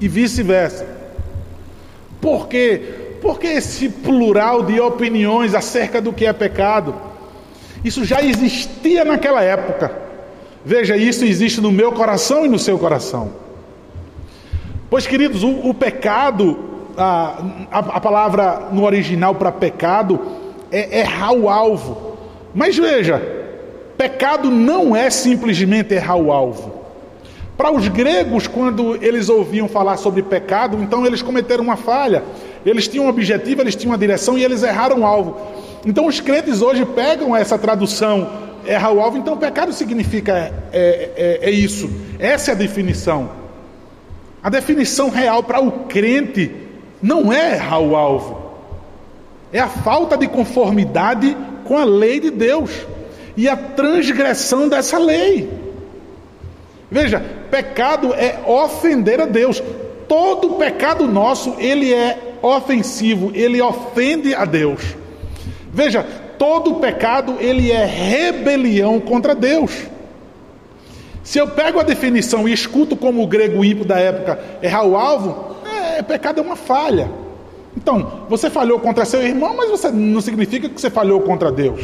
E 0.00 0.08
vice-versa. 0.08 0.86
Por 2.22 2.48
quê? 2.48 3.18
Porque 3.20 3.46
esse 3.46 3.90
plural 3.90 4.62
de 4.62 4.80
opiniões 4.80 5.54
acerca 5.54 6.00
do 6.00 6.10
que 6.10 6.24
é 6.24 6.32
pecado? 6.32 6.94
Isso 7.84 8.02
já 8.02 8.22
existia 8.22 9.04
naquela 9.04 9.42
época. 9.42 9.94
Veja, 10.64 10.96
isso 10.96 11.22
existe 11.26 11.60
no 11.60 11.70
meu 11.70 11.92
coração 11.92 12.46
e 12.46 12.48
no 12.48 12.58
seu 12.58 12.78
coração. 12.78 13.32
Pois, 14.88 15.06
queridos, 15.06 15.42
o, 15.42 15.50
o 15.68 15.74
pecado, 15.74 16.58
a, 16.96 17.44
a, 17.70 17.78
a, 17.78 18.00
palavra 18.00 18.68
no 18.72 18.84
original 18.84 19.34
para 19.34 19.52
pecado 19.52 20.18
é 20.72 21.00
errar 21.00 21.32
o 21.32 21.50
alvo. 21.50 22.16
Mas 22.54 22.74
veja, 22.74 23.35
Pecado 23.96 24.50
não 24.50 24.94
é 24.94 25.08
simplesmente 25.08 25.94
errar 25.94 26.16
o 26.16 26.30
alvo. 26.30 26.76
Para 27.56 27.72
os 27.72 27.88
gregos, 27.88 28.46
quando 28.46 29.02
eles 29.02 29.30
ouviam 29.30 29.66
falar 29.66 29.96
sobre 29.96 30.22
pecado, 30.22 30.76
então 30.82 31.06
eles 31.06 31.22
cometeram 31.22 31.64
uma 31.64 31.76
falha. 31.76 32.22
Eles 32.64 32.86
tinham 32.86 33.06
um 33.06 33.08
objetivo, 33.08 33.62
eles 33.62 33.74
tinham 33.74 33.92
uma 33.92 33.98
direção 33.98 34.36
e 34.36 34.44
eles 34.44 34.62
erraram 34.62 35.00
o 35.00 35.06
alvo. 35.06 35.38
Então 35.86 36.06
os 36.06 36.20
crentes 36.20 36.60
hoje 36.60 36.84
pegam 36.84 37.34
essa 37.34 37.56
tradução, 37.56 38.28
errar 38.66 38.92
o 38.92 39.00
alvo, 39.00 39.16
então 39.16 39.38
pecado 39.38 39.72
significa 39.72 40.52
é, 40.70 41.10
é, 41.16 41.38
é 41.42 41.50
isso. 41.50 41.88
Essa 42.18 42.50
é 42.50 42.54
a 42.54 42.56
definição. 42.56 43.30
A 44.42 44.50
definição 44.50 45.08
real 45.08 45.42
para 45.42 45.60
o 45.60 45.72
crente 45.86 46.54
não 47.00 47.32
é 47.32 47.54
errar 47.54 47.80
o 47.80 47.96
alvo, 47.96 48.46
é 49.52 49.60
a 49.60 49.68
falta 49.68 50.16
de 50.16 50.28
conformidade 50.28 51.36
com 51.64 51.78
a 51.78 51.84
lei 51.84 52.20
de 52.20 52.30
Deus 52.30 52.70
e 53.36 53.48
a 53.48 53.56
transgressão 53.56 54.68
dessa 54.68 54.98
lei. 54.98 55.48
Veja, 56.90 57.22
pecado 57.50 58.14
é 58.14 58.40
ofender 58.46 59.20
a 59.20 59.26
Deus. 59.26 59.62
Todo 60.08 60.54
pecado 60.54 61.06
nosso, 61.06 61.56
ele 61.58 61.92
é 61.92 62.36
ofensivo, 62.40 63.32
ele 63.34 63.60
ofende 63.60 64.34
a 64.34 64.44
Deus. 64.44 64.96
Veja, 65.72 66.06
todo 66.38 66.76
pecado, 66.76 67.36
ele 67.40 67.72
é 67.72 67.84
rebelião 67.84 69.00
contra 69.00 69.34
Deus. 69.34 69.72
Se 71.22 71.38
eu 71.38 71.48
pego 71.48 71.80
a 71.80 71.82
definição 71.82 72.48
e 72.48 72.52
escuto 72.52 72.96
como 72.96 73.22
o 73.22 73.26
grego 73.26 73.64
ímpio 73.64 73.84
da 73.84 73.98
época 73.98 74.38
errar 74.62 74.84
o 74.84 74.96
alvo, 74.96 75.56
é, 75.66 76.00
pecado 76.02 76.40
é 76.40 76.42
uma 76.42 76.54
falha. 76.54 77.10
Então, 77.76 78.22
você 78.28 78.48
falhou 78.48 78.78
contra 78.78 79.04
seu 79.04 79.22
irmão, 79.22 79.54
mas 79.56 79.68
você 79.68 79.90
não 79.90 80.20
significa 80.20 80.68
que 80.68 80.80
você 80.80 80.88
falhou 80.88 81.20
contra 81.20 81.50
Deus. 81.50 81.80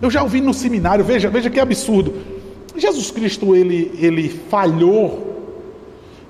Eu 0.00 0.10
já 0.10 0.22
ouvi 0.22 0.40
no 0.40 0.52
seminário, 0.52 1.04
veja, 1.04 1.28
veja 1.28 1.50
que 1.50 1.58
absurdo. 1.58 2.14
Jesus 2.76 3.10
Cristo 3.10 3.54
ele, 3.54 3.92
ele 3.98 4.28
falhou. 4.28 5.26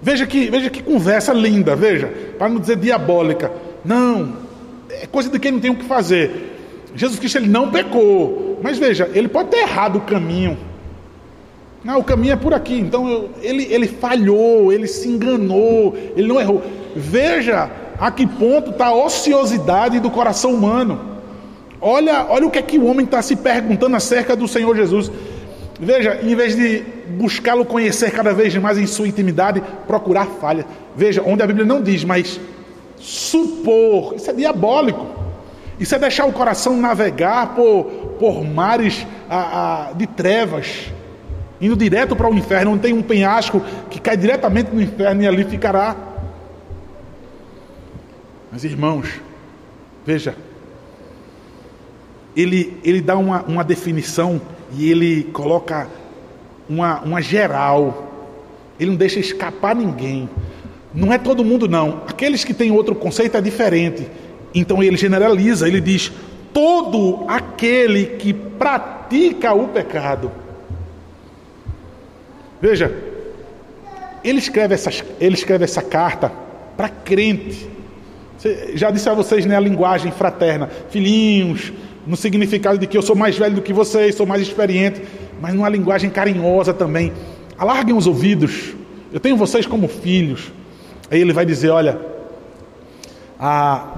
Veja 0.00 0.26
que, 0.26 0.48
veja 0.50 0.70
que 0.70 0.82
conversa 0.82 1.32
linda, 1.32 1.74
veja, 1.74 2.06
para 2.38 2.48
não 2.48 2.60
dizer 2.60 2.76
diabólica. 2.76 3.50
Não, 3.84 4.34
é 4.90 5.06
coisa 5.06 5.28
de 5.28 5.38
quem 5.38 5.52
não 5.52 5.60
tem 5.60 5.70
o 5.70 5.76
que 5.76 5.84
fazer. 5.84 6.54
Jesus 6.94 7.18
Cristo 7.18 7.38
ele 7.38 7.48
não 7.48 7.70
pecou, 7.70 8.58
mas 8.62 8.78
veja, 8.78 9.10
ele 9.14 9.28
pode 9.28 9.50
ter 9.50 9.58
errado 9.58 9.96
o 9.96 10.00
caminho. 10.02 10.56
Não, 11.84 11.98
o 11.98 12.04
caminho 12.04 12.32
é 12.32 12.36
por 12.36 12.54
aqui. 12.54 12.78
Então 12.78 13.08
eu, 13.08 13.30
ele, 13.42 13.64
ele 13.70 13.86
falhou, 13.86 14.72
ele 14.72 14.86
se 14.86 15.08
enganou, 15.08 15.96
ele 16.16 16.26
não 16.26 16.40
errou. 16.40 16.62
Veja 16.94 17.70
a 17.98 18.10
que 18.10 18.26
ponto 18.26 18.70
está 18.70 18.86
a 18.86 18.94
ociosidade 18.94 20.00
do 20.00 20.10
coração 20.10 20.52
humano. 20.52 21.15
Olha, 21.88 22.26
olha 22.28 22.44
o 22.44 22.50
que 22.50 22.58
é 22.58 22.62
que 22.62 22.76
o 22.80 22.86
homem 22.86 23.04
está 23.04 23.22
se 23.22 23.36
perguntando 23.36 23.94
acerca 23.94 24.34
do 24.34 24.48
Senhor 24.48 24.74
Jesus. 24.74 25.08
Veja, 25.78 26.18
em 26.20 26.34
vez 26.34 26.56
de 26.56 26.82
buscá-lo 27.10 27.64
conhecer 27.64 28.10
cada 28.10 28.34
vez 28.34 28.56
mais 28.56 28.76
em 28.76 28.88
sua 28.88 29.06
intimidade, 29.06 29.62
procurar 29.86 30.26
falhas. 30.26 30.66
Veja, 30.96 31.22
onde 31.24 31.44
a 31.44 31.46
Bíblia 31.46 31.64
não 31.64 31.80
diz, 31.80 32.02
mas 32.02 32.40
supor, 32.98 34.16
isso 34.16 34.28
é 34.28 34.34
diabólico. 34.34 35.06
Isso 35.78 35.94
é 35.94 35.98
deixar 36.00 36.26
o 36.26 36.32
coração 36.32 36.76
navegar 36.76 37.54
por, 37.54 37.84
por 38.18 38.44
mares 38.44 39.06
a, 39.30 39.90
a, 39.90 39.92
de 39.92 40.08
trevas, 40.08 40.92
indo 41.60 41.76
direto 41.76 42.16
para 42.16 42.28
o 42.28 42.34
inferno, 42.34 42.72
onde 42.72 42.80
tem 42.80 42.92
um 42.92 43.02
penhasco 43.02 43.62
que 43.88 44.00
cai 44.00 44.16
diretamente 44.16 44.74
no 44.74 44.82
inferno 44.82 45.22
e 45.22 45.28
ali 45.28 45.44
ficará. 45.44 45.94
Mas 48.50 48.64
irmãos, 48.64 49.20
veja, 50.04 50.34
ele, 52.36 52.76
ele 52.84 53.00
dá 53.00 53.16
uma, 53.16 53.42
uma 53.42 53.64
definição 53.64 54.40
e 54.76 54.90
ele 54.90 55.24
coloca 55.32 55.88
uma, 56.68 57.00
uma 57.00 57.22
geral. 57.22 58.12
Ele 58.78 58.90
não 58.90 58.96
deixa 58.96 59.18
escapar 59.18 59.74
ninguém. 59.74 60.28
Não 60.92 61.12
é 61.12 61.18
todo 61.18 61.44
mundo, 61.44 61.66
não. 61.66 62.02
Aqueles 62.06 62.44
que 62.44 62.52
têm 62.52 62.70
outro 62.70 62.94
conceito 62.94 63.36
é 63.36 63.40
diferente. 63.40 64.06
Então 64.54 64.82
ele 64.82 64.96
generaliza, 64.96 65.66
ele 65.66 65.80
diz: 65.80 66.12
todo 66.52 67.24
aquele 67.26 68.06
que 68.18 68.32
pratica 68.32 69.54
o 69.54 69.68
pecado. 69.68 70.30
Veja, 72.60 72.94
ele 74.24 74.38
escreve, 74.38 74.74
essas, 74.74 75.04
ele 75.20 75.34
escreve 75.34 75.64
essa 75.64 75.82
carta 75.82 76.32
para 76.76 76.88
crente. 76.88 77.68
Já 78.74 78.90
disse 78.90 79.08
a 79.08 79.14
vocês 79.14 79.46
né, 79.46 79.56
a 79.56 79.60
linguagem 79.60 80.12
fraterna, 80.12 80.68
filhinhos, 80.90 81.72
no 82.06 82.16
significado 82.16 82.78
de 82.78 82.86
que 82.86 82.96
eu 82.96 83.02
sou 83.02 83.16
mais 83.16 83.36
velho 83.36 83.56
do 83.56 83.62
que 83.62 83.72
vocês, 83.72 84.14
sou 84.14 84.26
mais 84.26 84.40
experiente, 84.40 85.02
mas 85.40 85.54
numa 85.54 85.68
linguagem 85.68 86.08
carinhosa 86.08 86.72
também. 86.72 87.12
Alarguem 87.58 87.96
os 87.96 88.06
ouvidos, 88.06 88.74
eu 89.12 89.18
tenho 89.18 89.36
vocês 89.36 89.66
como 89.66 89.88
filhos. 89.88 90.52
Aí 91.10 91.20
ele 91.20 91.32
vai 91.32 91.44
dizer: 91.44 91.70
Olha, 91.70 91.98
a, 93.38 93.96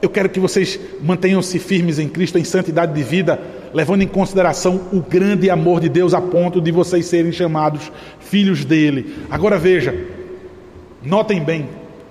eu 0.00 0.08
quero 0.08 0.28
que 0.28 0.38
vocês 0.38 0.78
mantenham-se 1.02 1.58
firmes 1.58 1.98
em 1.98 2.08
Cristo, 2.08 2.38
em 2.38 2.44
santidade 2.44 2.92
de 2.92 3.02
vida, 3.02 3.40
levando 3.72 4.02
em 4.02 4.08
consideração 4.08 4.80
o 4.92 5.00
grande 5.00 5.50
amor 5.50 5.80
de 5.80 5.88
Deus 5.88 6.14
a 6.14 6.20
ponto 6.20 6.60
de 6.60 6.70
vocês 6.70 7.06
serem 7.06 7.32
chamados 7.32 7.90
filhos 8.20 8.64
dele. 8.64 9.14
Agora 9.30 9.58
veja, 9.58 9.94
notem 11.02 11.42
bem, 11.42 11.68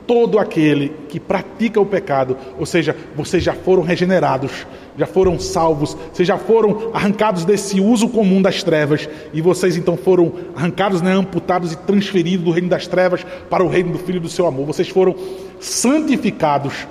todo 0.08 0.40
aquele 0.40 0.92
que 1.10 1.20
pratica 1.20 1.80
o 1.80 1.86
pecado, 1.86 2.38
ou 2.58 2.66
seja, 2.66 2.96
vocês 3.16 3.44
já 3.44 3.54
foram 3.54 3.84
regenerados, 3.84 4.66
já 4.98 5.06
foram 5.06 5.40
salvos, 5.40 5.96
vocês 6.14 6.28
já 6.28 6.38
foram 6.38 6.92
arrancados 6.94 7.44
desse 7.44 7.80
uso 7.82 8.08
comum 8.08 8.42
das 8.42 8.64
trevas, 8.64 9.10
e 9.34 9.42
vocês 9.42 9.76
então 9.76 9.98
foram 9.98 10.32
arrancados, 10.56 11.02
né, 11.02 11.12
amputados 11.12 11.74
e 11.74 11.78
transferidos 11.78 12.46
do 12.46 12.52
reino 12.52 12.70
das 12.70 12.88
trevas 12.88 13.26
para 13.50 13.64
o 13.64 13.68
reino 13.68 13.92
do 13.92 14.00
Filho 14.00 14.20
do 14.20 14.30
seu 14.30 14.46
amor. 14.46 14.66
Vocês 14.66 14.90
foram 14.90 15.16
santificados. 15.60 16.88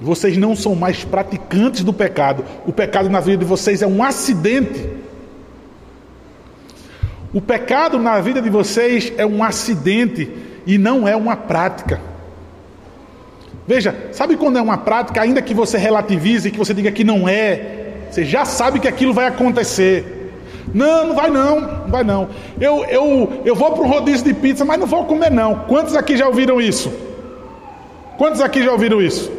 Vocês 0.00 0.36
não 0.36 0.54
são 0.54 0.74
mais 0.74 1.04
praticantes 1.04 1.82
do 1.82 1.92
pecado. 1.92 2.44
O 2.66 2.72
pecado 2.72 3.08
na 3.08 3.20
vida 3.20 3.38
de 3.38 3.44
vocês 3.44 3.80
é 3.80 3.86
um 3.86 4.02
acidente. 4.02 4.88
O 7.32 7.40
pecado 7.40 7.98
na 7.98 8.20
vida 8.20 8.42
de 8.42 8.50
vocês 8.50 9.12
é 9.16 9.24
um 9.24 9.42
acidente 9.42 10.30
e 10.66 10.78
não 10.78 11.06
é 11.06 11.16
uma 11.16 11.36
prática. 11.36 12.00
Veja, 13.66 13.94
sabe 14.12 14.36
quando 14.36 14.58
é 14.58 14.62
uma 14.62 14.78
prática, 14.78 15.20
ainda 15.20 15.42
que 15.42 15.52
você 15.52 15.76
relativize, 15.76 16.50
que 16.50 16.58
você 16.58 16.72
diga 16.72 16.92
que 16.92 17.02
não 17.02 17.28
é, 17.28 17.86
você 18.10 18.24
já 18.24 18.44
sabe 18.44 18.78
que 18.78 18.86
aquilo 18.86 19.12
vai 19.12 19.26
acontecer. 19.26 20.32
Não, 20.72 21.08
não 21.08 21.14
vai 21.14 21.30
não, 21.30 21.60
não 21.60 21.88
vai 21.88 22.04
não. 22.04 22.28
Eu, 22.60 22.84
eu, 22.84 23.42
eu 23.44 23.54
vou 23.54 23.72
para 23.72 23.82
um 23.82 23.88
rodízio 23.88 24.24
de 24.24 24.34
pizza, 24.34 24.64
mas 24.64 24.78
não 24.78 24.86
vou 24.86 25.04
comer 25.04 25.30
não. 25.30 25.54
Quantos 25.66 25.96
aqui 25.96 26.16
já 26.16 26.26
ouviram 26.26 26.60
isso? 26.60 26.92
Quantos 28.16 28.40
aqui 28.40 28.62
já 28.62 28.72
ouviram 28.72 29.00
isso? 29.02 29.32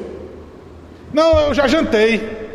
Não, 1.13 1.39
eu 1.39 1.53
já 1.53 1.67
jantei. 1.67 2.47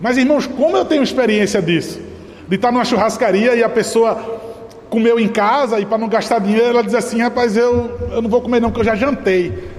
Mas 0.00 0.16
irmãos, 0.16 0.46
como 0.46 0.76
eu 0.76 0.84
tenho 0.84 1.02
experiência 1.02 1.60
disso? 1.62 2.00
De 2.48 2.56
estar 2.56 2.72
numa 2.72 2.84
churrascaria 2.84 3.54
e 3.54 3.62
a 3.62 3.68
pessoa 3.68 4.40
comeu 4.88 5.20
em 5.20 5.28
casa 5.28 5.78
e 5.78 5.86
para 5.86 5.98
não 5.98 6.08
gastar 6.08 6.40
dinheiro, 6.40 6.68
ela 6.68 6.82
diz 6.82 6.94
assim: 6.94 7.20
rapaz, 7.20 7.56
eu, 7.56 7.98
eu 8.12 8.20
não 8.20 8.28
vou 8.28 8.40
comer 8.40 8.60
não, 8.60 8.70
porque 8.70 8.80
eu 8.80 8.92
já 8.92 8.96
jantei. 8.96 9.69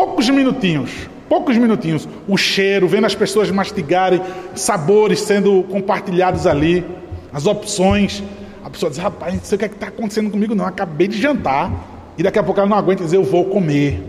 Poucos 0.00 0.30
minutinhos, 0.30 1.10
poucos 1.28 1.58
minutinhos, 1.58 2.08
o 2.26 2.34
cheiro, 2.34 2.88
vendo 2.88 3.04
as 3.04 3.14
pessoas 3.14 3.50
mastigarem, 3.50 4.22
sabores 4.54 5.20
sendo 5.20 5.62
compartilhados 5.64 6.46
ali, 6.46 6.86
as 7.30 7.44
opções. 7.44 8.24
A 8.64 8.70
pessoa 8.70 8.88
diz: 8.88 8.98
rapaz, 8.98 9.34
não 9.34 9.42
sei 9.42 9.56
o 9.56 9.58
que 9.58 9.66
é 9.66 9.68
está 9.68 9.88
acontecendo 9.88 10.30
comigo, 10.30 10.54
não. 10.54 10.64
Acabei 10.64 11.06
de 11.06 11.20
jantar 11.20 11.70
e 12.16 12.22
daqui 12.22 12.38
a 12.38 12.42
pouco 12.42 12.58
ela 12.58 12.66
não 12.66 12.78
aguenta 12.78 13.04
dizer: 13.04 13.18
eu 13.18 13.24
vou 13.24 13.44
comer, 13.44 14.02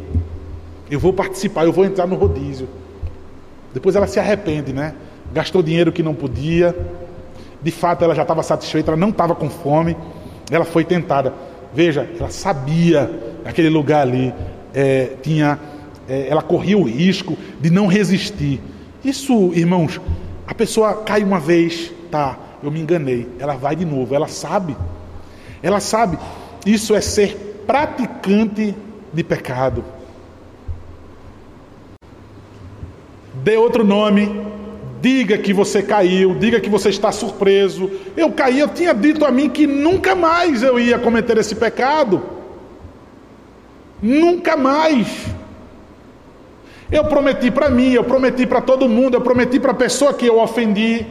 eu 0.89 0.97
vou 0.97 1.11
participar, 1.11 1.65
eu 1.65 1.73
vou 1.73 1.83
entrar 1.83 2.07
no 2.07 2.15
rodízio. 2.15 2.69
Depois 3.73 3.93
ela 3.93 4.07
se 4.07 4.17
arrepende, 4.17 4.71
né? 4.71 4.93
Gastou 5.33 5.61
dinheiro 5.61 5.91
que 5.91 6.01
não 6.01 6.13
podia. 6.13 6.73
De 7.61 7.69
fato, 7.69 8.05
ela 8.05 8.15
já 8.15 8.21
estava 8.21 8.41
satisfeita, 8.43 8.91
ela 8.91 8.97
não 8.97 9.09
estava 9.09 9.35
com 9.35 9.49
fome. 9.49 9.97
Ela 10.49 10.63
foi 10.63 10.85
tentada. 10.85 11.33
Veja, 11.73 12.09
ela 12.17 12.29
sabia 12.29 13.11
aquele 13.43 13.69
lugar 13.69 14.03
ali 14.03 14.33
é, 14.73 15.11
tinha 15.21 15.59
é, 16.11 16.27
ela 16.27 16.41
corria 16.41 16.77
o 16.77 16.83
risco 16.83 17.37
de 17.61 17.69
não 17.69 17.87
resistir. 17.87 18.59
Isso, 19.01 19.53
irmãos, 19.53 20.01
a 20.45 20.53
pessoa 20.53 21.03
cai 21.03 21.23
uma 21.23 21.39
vez, 21.39 21.89
tá, 22.11 22.37
eu 22.61 22.69
me 22.69 22.81
enganei, 22.81 23.29
ela 23.39 23.55
vai 23.55 23.77
de 23.77 23.85
novo, 23.85 24.13
ela 24.13 24.27
sabe. 24.27 24.75
Ela 25.63 25.79
sabe. 25.79 26.19
Isso 26.65 26.93
é 26.93 26.99
ser 26.99 27.63
praticante 27.65 28.75
de 29.13 29.23
pecado. 29.23 29.85
Dê 33.35 33.55
outro 33.55 33.85
nome, 33.85 34.45
diga 35.01 35.37
que 35.37 35.53
você 35.53 35.81
caiu, 35.81 36.35
diga 36.35 36.59
que 36.59 36.69
você 36.69 36.89
está 36.89 37.09
surpreso. 37.13 37.89
Eu 38.17 38.33
caí, 38.33 38.59
eu 38.59 38.67
tinha 38.67 38.93
dito 38.93 39.23
a 39.23 39.31
mim 39.31 39.47
que 39.47 39.65
nunca 39.65 40.13
mais 40.13 40.61
eu 40.61 40.77
ia 40.77 40.99
cometer 40.99 41.37
esse 41.37 41.55
pecado. 41.55 42.21
Nunca 44.01 44.57
mais. 44.57 45.07
Eu 46.91 47.05
prometi 47.05 47.49
para 47.49 47.69
mim, 47.69 47.93
eu 47.93 48.03
prometi 48.03 48.45
para 48.45 48.59
todo 48.59 48.89
mundo, 48.89 49.15
eu 49.15 49.21
prometi 49.21 49.59
para 49.59 49.71
a 49.71 49.75
pessoa 49.75 50.13
que 50.13 50.27
eu 50.27 50.39
ofendi, 50.39 51.05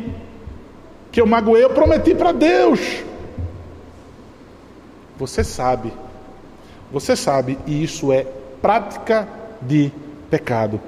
que 1.11 1.21
eu 1.21 1.27
magoei, 1.27 1.65
eu 1.65 1.71
prometi 1.71 2.15
para 2.15 2.33
Deus. 2.33 3.03
Você 5.19 5.43
sabe, 5.43 5.93
você 6.93 7.17
sabe, 7.17 7.59
e 7.67 7.83
isso 7.83 8.13
é 8.13 8.27
prática 8.61 9.27
de 9.63 9.91
pecado. 10.31 10.81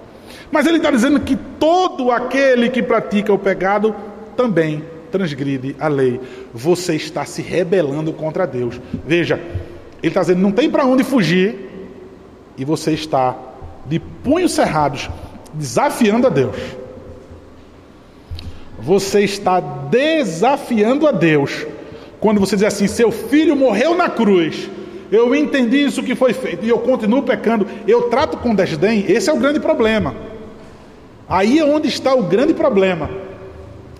Mas 0.50 0.66
ele 0.66 0.76
está 0.76 0.90
dizendo 0.90 1.20
que 1.20 1.36
todo 1.58 2.10
aquele 2.10 2.68
que 2.68 2.82
pratica 2.82 3.32
o 3.32 3.38
pecado 3.38 3.94
também 4.36 4.84
transgride 5.10 5.76
a 5.78 5.88
lei. 5.88 6.20
Você 6.52 6.94
está 6.94 7.24
se 7.24 7.42
rebelando 7.42 8.12
contra 8.12 8.46
Deus. 8.46 8.80
Veja, 9.06 9.40
ele 10.02 10.08
está 10.08 10.20
dizendo: 10.20 10.40
não 10.40 10.52
tem 10.52 10.70
para 10.70 10.84
onde 10.84 11.04
fugir, 11.04 11.70
e 12.56 12.64
você 12.64 12.92
está 12.92 13.36
de 13.86 13.98
punhos 13.98 14.52
cerrados, 14.52 15.10
desafiando 15.54 16.26
a 16.26 16.30
Deus. 16.30 16.56
Você 18.78 19.20
está 19.20 19.60
desafiando 19.60 21.06
a 21.06 21.12
Deus. 21.12 21.66
Quando 22.20 22.40
você 22.40 22.56
diz 22.56 22.64
assim: 22.64 22.86
seu 22.86 23.10
filho 23.10 23.54
morreu 23.54 23.96
na 23.96 24.08
cruz, 24.08 24.68
eu 25.10 25.34
entendi 25.34 25.84
isso 25.84 26.02
que 26.02 26.14
foi 26.14 26.32
feito 26.32 26.64
e 26.64 26.68
eu 26.68 26.78
continuo 26.78 27.22
pecando, 27.22 27.66
eu 27.86 28.04
trato 28.04 28.38
com 28.38 28.54
desdém, 28.54 29.04
esse 29.08 29.28
é 29.28 29.32
o 29.32 29.38
grande 29.38 29.60
problema. 29.60 30.14
Aí 31.28 31.58
é 31.58 31.64
onde 31.64 31.88
está 31.88 32.14
o 32.14 32.22
grande 32.22 32.54
problema. 32.54 33.10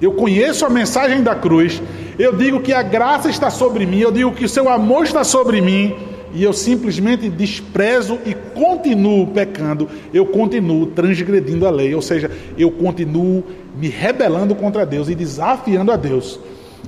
Eu 0.00 0.12
conheço 0.14 0.66
a 0.66 0.70
mensagem 0.70 1.22
da 1.22 1.34
cruz, 1.34 1.80
eu 2.18 2.34
digo 2.34 2.60
que 2.60 2.72
a 2.72 2.82
graça 2.82 3.28
está 3.28 3.50
sobre 3.50 3.86
mim, 3.86 4.00
eu 4.00 4.10
digo 4.10 4.32
que 4.32 4.44
o 4.44 4.48
seu 4.48 4.68
amor 4.68 5.04
está 5.04 5.22
sobre 5.22 5.60
mim, 5.60 5.94
e 6.34 6.42
eu 6.42 6.52
simplesmente 6.52 7.28
desprezo 7.28 8.18
e 8.24 8.34
continuo 8.62 9.26
pecando, 9.26 9.88
eu 10.14 10.24
continuo 10.24 10.86
transgredindo 10.86 11.66
a 11.66 11.70
lei, 11.70 11.92
ou 11.96 12.00
seja, 12.00 12.30
eu 12.56 12.70
continuo 12.70 13.42
me 13.76 13.88
rebelando 13.88 14.54
contra 14.54 14.86
Deus 14.86 15.08
e 15.08 15.16
desafiando 15.16 15.90
a 15.90 15.96
Deus. 15.96 16.38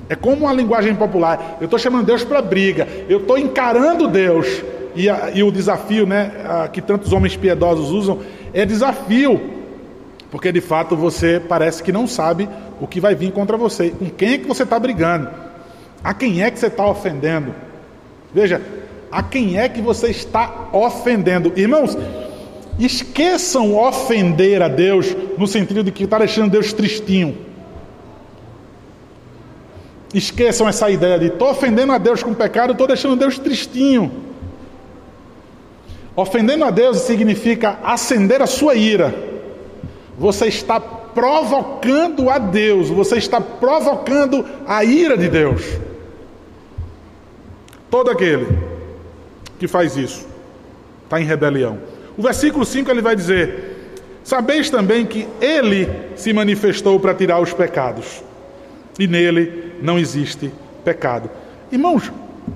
É 0.07 0.15
como 0.15 0.45
uma 0.45 0.53
linguagem 0.53 0.95
popular, 0.95 1.57
eu 1.59 1.65
estou 1.65 1.77
chamando 1.77 2.05
Deus 2.05 2.23
para 2.23 2.41
briga, 2.41 2.87
eu 3.09 3.17
estou 3.17 3.37
encarando 3.37 4.07
Deus, 4.07 4.63
e, 4.95 5.09
a, 5.09 5.31
e, 5.33 5.43
o 5.43 5.51
desafio 5.51 6.05
né, 6.05 6.31
a, 6.45 6.67
que 6.69 6.81
tantos 6.81 7.11
homens 7.11 7.35
piedosos 7.35 7.91
usam 7.91 8.19
é 8.53 8.65
desafio, 8.65 9.41
porque 10.31 10.53
de 10.53 10.61
fato 10.61 10.95
você 10.95 11.41
parece 11.45 11.83
que 11.83 11.91
não 11.91 12.07
sabe 12.07 12.47
o 12.79 12.87
que 12.87 13.01
vai 13.01 13.13
vir 13.13 13.33
contra 13.33 13.57
você, 13.57 13.89
com 13.89 14.09
quem 14.09 14.35
é 14.35 14.37
que 14.37 14.47
você 14.47 14.63
está 14.63 14.79
brigando, 14.79 15.27
a 16.01 16.13
quem 16.13 16.41
é 16.41 16.49
que 16.49 16.57
você 16.57 16.67
está 16.67 16.87
ofendendo. 16.87 17.53
Veja, 18.33 18.61
a 19.15 19.23
quem 19.23 19.57
é 19.57 19.69
que 19.69 19.81
você 19.81 20.09
está 20.09 20.67
ofendendo. 20.73 21.53
Irmãos, 21.55 21.97
esqueçam 22.77 23.73
ofender 23.73 24.61
a 24.61 24.67
Deus 24.67 25.15
no 25.37 25.47
sentido 25.47 25.81
de 25.81 25.89
que 25.89 26.03
está 26.03 26.19
deixando 26.19 26.51
Deus 26.51 26.73
tristinho. 26.73 27.37
Esqueçam 30.13 30.67
essa 30.67 30.89
ideia 30.89 31.17
de 31.17 31.27
estou 31.27 31.49
ofendendo 31.49 31.93
a 31.93 31.97
Deus 31.97 32.21
com 32.21 32.33
pecado, 32.33 32.73
estou 32.73 32.87
deixando 32.87 33.15
Deus 33.15 33.39
tristinho. 33.39 34.11
Ofendendo 36.13 36.65
a 36.65 36.69
Deus 36.69 36.97
significa 36.97 37.79
acender 37.85 38.41
a 38.41 38.47
sua 38.47 38.75
ira. 38.75 39.15
Você 40.19 40.47
está 40.47 40.77
provocando 40.81 42.29
a 42.29 42.37
Deus, 42.37 42.89
você 42.89 43.15
está 43.15 43.39
provocando 43.39 44.45
a 44.67 44.83
ira 44.83 45.17
de 45.17 45.29
Deus. 45.29 45.61
Todo 47.89 48.11
aquele 48.11 48.74
que 49.59 49.67
faz 49.67 49.95
isso. 49.95 50.27
Está 51.03 51.19
em 51.19 51.25
rebelião. 51.25 51.79
O 52.17 52.21
versículo 52.21 52.65
5 52.65 52.89
ele 52.89 53.01
vai 53.01 53.15
dizer: 53.15 53.93
Sabeis 54.23 54.69
também 54.69 55.05
que 55.05 55.27
ele 55.41 55.89
se 56.15 56.33
manifestou 56.33 56.99
para 56.99 57.13
tirar 57.13 57.39
os 57.39 57.53
pecados, 57.53 58.23
e 58.99 59.07
nele 59.07 59.73
não 59.81 59.99
existe 59.99 60.51
pecado. 60.83 61.29
Irmãos, 61.71 62.11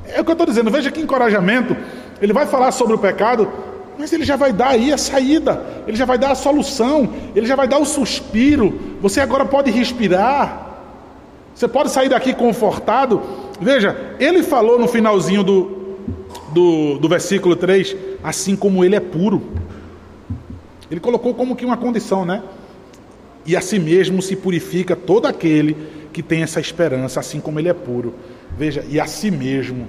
é 0.07 0.21
o 0.21 0.23
que 0.23 0.31
eu 0.31 0.33
estou 0.33 0.47
dizendo, 0.47 0.71
veja 0.71 0.91
que 0.91 1.01
encorajamento. 1.01 1.75
Ele 2.21 2.33
vai 2.33 2.45
falar 2.45 2.71
sobre 2.71 2.95
o 2.95 2.97
pecado, 2.97 3.49
mas 3.97 4.11
ele 4.11 4.25
já 4.25 4.35
vai 4.35 4.51
dar 4.51 4.69
aí 4.69 4.91
a 4.91 4.97
saída, 4.97 5.63
ele 5.87 5.95
já 5.95 6.05
vai 6.05 6.17
dar 6.17 6.31
a 6.31 6.35
solução, 6.35 7.13
ele 7.35 7.45
já 7.45 7.55
vai 7.55 7.67
dar 7.67 7.77
o 7.77 7.85
suspiro 7.85 8.89
você 9.01 9.21
agora 9.21 9.45
pode 9.45 9.71
respirar. 9.71 10.67
Você 11.55 11.67
pode 11.67 11.89
sair 11.89 12.09
daqui 12.09 12.33
confortado. 12.33 13.21
Veja, 13.59 14.15
ele 14.19 14.43
falou 14.43 14.77
no 14.79 14.87
finalzinho 14.87 15.43
do, 15.43 15.78
do, 16.53 16.97
do 16.97 17.09
versículo 17.09 17.55
3, 17.55 17.95
assim 18.23 18.55
como 18.55 18.83
ele 18.83 18.95
é 18.95 18.99
puro. 18.99 19.41
Ele 20.89 20.99
colocou 20.99 21.33
como 21.33 21.55
que 21.55 21.65
uma 21.65 21.77
condição, 21.77 22.25
né? 22.25 22.43
E 23.45 23.55
a 23.55 23.61
si 23.61 23.79
mesmo 23.79 24.21
se 24.21 24.35
purifica 24.35 24.95
todo 24.95 25.25
aquele 25.27 25.77
que 26.11 26.21
tem 26.21 26.41
essa 26.41 26.59
esperança, 26.59 27.19
assim 27.19 27.39
como 27.39 27.59
ele 27.59 27.69
é 27.69 27.73
puro. 27.73 28.13
Veja, 28.57 28.83
e 28.89 28.99
a 28.99 29.05
si 29.05 29.31
mesmo 29.31 29.87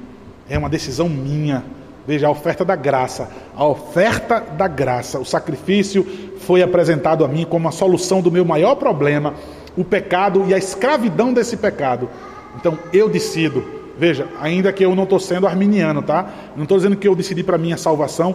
é 0.49 0.59
uma 0.59 0.69
decisão 0.69 1.09
minha. 1.09 1.65
Veja, 2.07 2.27
a 2.27 2.31
oferta 2.31 2.65
da 2.65 2.77
graça. 2.77 3.31
A 3.57 3.65
oferta 3.67 4.41
da 4.41 4.69
graça. 4.69 5.19
O 5.19 5.25
sacrifício 5.25 6.07
foi 6.39 6.63
apresentado 6.63 7.25
a 7.25 7.29
mim 7.29 7.45
como 7.45 7.69
a 7.69 7.73
solução 7.73 8.21
do 8.21 8.31
meu 8.31 8.45
maior 8.45 8.75
problema 8.77 9.35
o 9.77 9.85
pecado 9.85 10.45
e 10.47 10.55
a 10.55 10.59
escravidão 10.59 11.33
desse 11.33 11.57
pecado. 11.57 12.09
Então 12.57 12.79
eu 12.93 13.09
decido, 13.09 13.65
veja, 14.01 14.27
ainda 14.41 14.73
que 14.73 14.83
eu 14.83 14.97
não 14.97 15.05
estou 15.05 15.21
sendo 15.21 15.47
arminiano, 15.47 16.01
tá? 16.01 16.33
Não 16.57 16.63
estou 16.63 16.79
dizendo 16.79 16.97
que 16.97 17.07
eu 17.07 17.15
decidi 17.15 17.43
para 17.43 17.59
minha 17.59 17.77
salvação, 17.77 18.35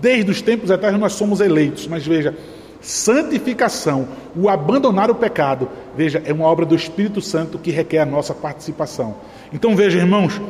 desde 0.00 0.30
os 0.30 0.40
tempos 0.40 0.70
eternos 0.70 0.98
nós 0.98 1.12
somos 1.12 1.38
eleitos, 1.42 1.86
mas 1.86 2.06
veja, 2.06 2.34
santificação, 2.80 4.08
o 4.34 4.48
abandonar 4.48 5.10
o 5.10 5.14
pecado, 5.14 5.68
veja, 5.94 6.22
é 6.24 6.32
uma 6.32 6.46
obra 6.46 6.64
do 6.64 6.74
Espírito 6.74 7.20
Santo 7.20 7.58
que 7.58 7.70
requer 7.70 7.98
a 7.98 8.06
nossa 8.06 8.32
participação. 8.32 9.16
Então 9.52 9.76
veja, 9.76 9.98
irmãos, 9.98 10.40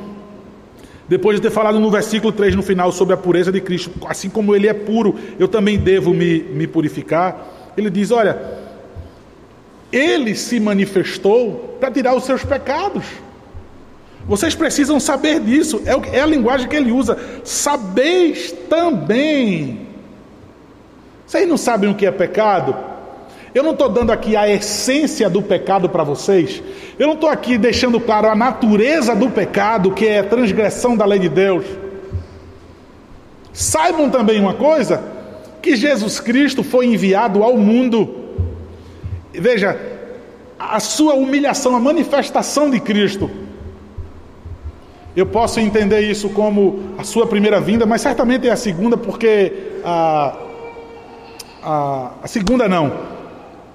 depois 1.08 1.38
de 1.38 1.42
ter 1.42 1.50
falado 1.50 1.80
no 1.80 1.90
versículo 1.90 2.32
3 2.32 2.54
no 2.54 2.62
final 2.62 2.92
sobre 2.92 3.14
a 3.14 3.16
pureza 3.16 3.50
de 3.50 3.60
Cristo, 3.60 3.90
assim 4.06 4.30
como 4.30 4.54
ele 4.54 4.68
é 4.68 4.72
puro, 4.72 5.16
eu 5.40 5.48
também 5.48 5.76
devo 5.76 6.14
me, 6.14 6.40
me 6.40 6.68
purificar. 6.68 7.72
Ele 7.76 7.90
diz: 7.90 8.12
Olha, 8.12 8.40
ele 9.90 10.36
se 10.36 10.60
manifestou 10.60 11.76
para 11.80 11.90
tirar 11.90 12.14
os 12.14 12.22
seus 12.22 12.44
pecados. 12.44 13.04
Vocês 14.26 14.54
precisam 14.54 15.00
saber 15.00 15.40
disso, 15.40 15.82
é, 15.84 16.18
é 16.18 16.20
a 16.20 16.26
linguagem 16.26 16.68
que 16.68 16.76
ele 16.76 16.92
usa. 16.92 17.18
Sabeis 17.44 18.52
também. 18.68 19.86
Vocês 21.26 21.48
não 21.48 21.56
sabem 21.56 21.90
o 21.90 21.94
que 21.94 22.06
é 22.06 22.10
pecado? 22.10 22.76
Eu 23.54 23.62
não 23.62 23.72
estou 23.72 23.88
dando 23.88 24.12
aqui 24.12 24.36
a 24.36 24.48
essência 24.48 25.28
do 25.28 25.42
pecado 25.42 25.88
para 25.88 26.04
vocês. 26.04 26.62
Eu 26.98 27.06
não 27.06 27.14
estou 27.14 27.28
aqui 27.28 27.58
deixando 27.58 28.00
claro 28.00 28.28
a 28.28 28.34
natureza 28.34 29.14
do 29.14 29.28
pecado, 29.28 29.92
que 29.92 30.06
é 30.06 30.20
a 30.20 30.24
transgressão 30.24 30.96
da 30.96 31.04
lei 31.04 31.18
de 31.18 31.28
Deus. 31.28 31.64
Saibam 33.52 34.08
também 34.08 34.40
uma 34.40 34.54
coisa: 34.54 35.02
que 35.60 35.76
Jesus 35.76 36.18
Cristo 36.20 36.62
foi 36.62 36.86
enviado 36.86 37.42
ao 37.42 37.56
mundo 37.58 38.22
Veja, 39.32 39.78
a 40.58 40.78
sua 40.78 41.14
humilhação, 41.14 41.74
a 41.74 41.80
manifestação 41.80 42.70
de 42.70 42.78
Cristo. 42.80 43.30
Eu 45.14 45.26
posso 45.26 45.60
entender 45.60 46.00
isso 46.00 46.30
como 46.30 46.94
a 46.96 47.04
sua 47.04 47.26
primeira 47.26 47.60
vinda, 47.60 47.84
mas 47.84 48.00
certamente 48.00 48.48
é 48.48 48.50
a 48.50 48.56
segunda, 48.56 48.96
porque 48.96 49.52
a, 49.84 50.36
a, 51.62 52.10
a 52.22 52.26
segunda 52.28 52.66
não. 52.66 53.12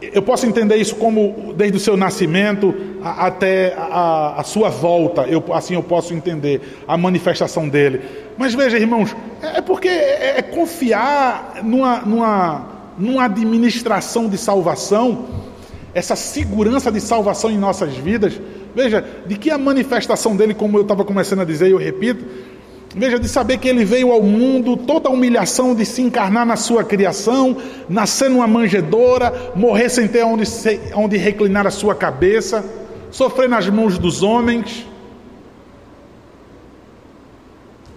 Eu 0.02 0.22
posso 0.22 0.46
entender 0.46 0.76
isso 0.78 0.96
como 0.96 1.54
desde 1.56 1.78
o 1.78 1.80
seu 1.80 1.98
nascimento 1.98 2.74
a, 3.04 3.28
até 3.28 3.76
a, 3.78 4.40
a, 4.40 4.44
sua 4.44 4.70
volta. 4.70 5.24
Eu, 5.24 5.44
assim 5.54 5.76
eu 5.76 5.84
posso 5.84 6.14
entender 6.14 6.62
a 6.88 6.98
manifestação 6.98 7.68
dele. 7.70 8.02
Mas 8.38 8.54
veja, 8.54 8.78
irmãos, 8.78 9.16
é, 9.42 9.58
é 9.58 9.62
porque 9.62 9.88
é, 9.88 10.40
é 10.40 10.42
confiar 10.42 11.62
numa, 11.64 12.02
numa, 12.02 12.68
numa 12.98 13.26
administração 13.26 14.28
de 14.28 14.38
salvação 14.38 15.26
essa 15.94 16.16
segurança 16.16 16.92
de 16.92 17.02
salvação 17.02 17.50
em 17.50 17.58
nossas 17.58 17.96
vidas. 17.96 18.40
Veja, 18.78 19.04
de 19.26 19.36
que 19.36 19.50
a 19.50 19.58
manifestação 19.58 20.36
dele, 20.36 20.54
como 20.54 20.78
eu 20.78 20.84
estava 20.84 21.04
começando 21.04 21.40
a 21.40 21.44
dizer, 21.44 21.72
eu 21.72 21.78
repito, 21.78 22.24
veja, 22.96 23.18
de 23.18 23.28
saber 23.28 23.58
que 23.58 23.68
ele 23.68 23.84
veio 23.84 24.12
ao 24.12 24.22
mundo, 24.22 24.78
toda 24.78 25.10
a 25.10 25.12
humilhação 25.12 25.74
de 25.74 25.84
se 25.84 26.04
encarnar 26.04 26.46
na 26.46 26.56
sua 26.56 26.84
criação, 26.84 27.58
nascer 27.90 28.30
numa 28.30 28.46
manjedoura, 28.46 29.52
morrer 29.56 29.90
sem 29.90 30.08
ter 30.08 30.24
onde, 30.24 30.44
onde 30.94 31.18
reclinar 31.18 31.66
a 31.66 31.72
sua 31.72 31.96
cabeça, 31.96 32.64
sofrer 33.10 33.50
nas 33.50 33.68
mãos 33.68 33.98
dos 33.98 34.22
homens. 34.22 34.88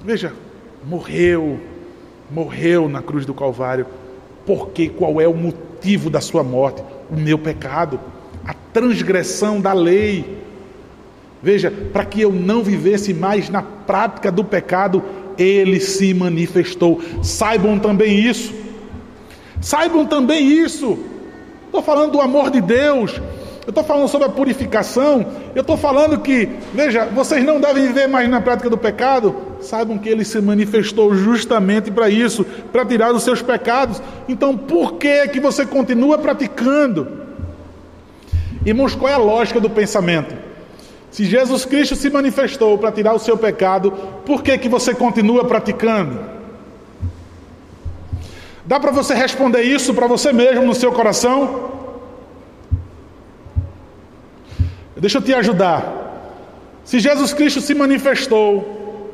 Veja, 0.02 0.32
morreu, 0.82 1.60
morreu 2.30 2.88
na 2.88 3.02
cruz 3.02 3.26
do 3.26 3.34
Calvário, 3.34 3.84
porque 4.46 4.88
qual 4.88 5.20
é 5.20 5.28
o 5.28 5.34
motivo 5.34 6.08
da 6.08 6.22
sua 6.22 6.42
morte? 6.42 6.82
o 7.10 7.16
meu 7.16 7.38
pecado, 7.38 8.00
a 8.46 8.54
transgressão 8.72 9.60
da 9.60 9.72
lei. 9.72 10.38
Veja, 11.42 11.72
para 11.92 12.04
que 12.04 12.20
eu 12.20 12.32
não 12.32 12.62
vivesse 12.62 13.14
mais 13.14 13.48
na 13.48 13.62
prática 13.62 14.30
do 14.30 14.44
pecado, 14.44 15.02
ele 15.38 15.80
se 15.80 16.12
manifestou. 16.12 17.00
Saibam 17.22 17.78
também 17.78 18.18
isso. 18.18 18.52
Saibam 19.60 20.04
também 20.04 20.46
isso. 20.46 20.98
Estou 21.66 21.82
falando 21.82 22.12
do 22.12 22.20
amor 22.20 22.50
de 22.50 22.60
Deus. 22.60 23.20
Eu 23.66 23.70
estou 23.70 23.84
falando 23.84 24.08
sobre 24.08 24.26
a 24.26 24.30
purificação. 24.30 25.24
Eu 25.54 25.62
estou 25.62 25.76
falando 25.76 26.18
que, 26.18 26.48
veja, 26.74 27.06
vocês 27.06 27.42
não 27.44 27.60
devem 27.60 27.86
viver 27.86 28.06
mais 28.06 28.28
na 28.28 28.40
prática 28.40 28.68
do 28.68 28.76
pecado. 28.76 29.34
Saibam 29.62 29.96
que 29.96 30.08
ele 30.08 30.24
se 30.24 30.40
manifestou 30.40 31.14
justamente 31.14 31.90
para 31.90 32.10
isso, 32.10 32.44
para 32.72 32.84
tirar 32.84 33.14
os 33.14 33.22
seus 33.22 33.40
pecados. 33.40 34.02
Então, 34.28 34.56
por 34.56 34.94
que 34.94 35.28
que 35.28 35.40
você 35.40 35.64
continua 35.64 36.18
praticando? 36.18 37.20
Irmãos, 38.66 38.94
qual 38.94 39.10
é 39.10 39.14
a 39.14 39.18
lógica 39.18 39.58
do 39.58 39.70
pensamento? 39.70 40.49
Se 41.10 41.24
Jesus 41.24 41.64
Cristo 41.64 41.96
se 41.96 42.08
manifestou 42.08 42.78
para 42.78 42.92
tirar 42.92 43.14
o 43.14 43.18
seu 43.18 43.36
pecado, 43.36 43.90
por 44.24 44.42
que 44.42 44.56
que 44.58 44.68
você 44.68 44.94
continua 44.94 45.44
praticando? 45.44 46.20
Dá 48.64 48.78
para 48.78 48.92
você 48.92 49.14
responder 49.14 49.62
isso 49.62 49.92
para 49.92 50.06
você 50.06 50.32
mesmo 50.32 50.64
no 50.64 50.74
seu 50.74 50.92
coração? 50.92 51.70
Deixa 54.96 55.18
eu 55.18 55.22
te 55.22 55.34
ajudar. 55.34 56.00
Se 56.84 57.00
Jesus 57.00 57.32
Cristo 57.32 57.60
se 57.60 57.74
manifestou, 57.74 59.10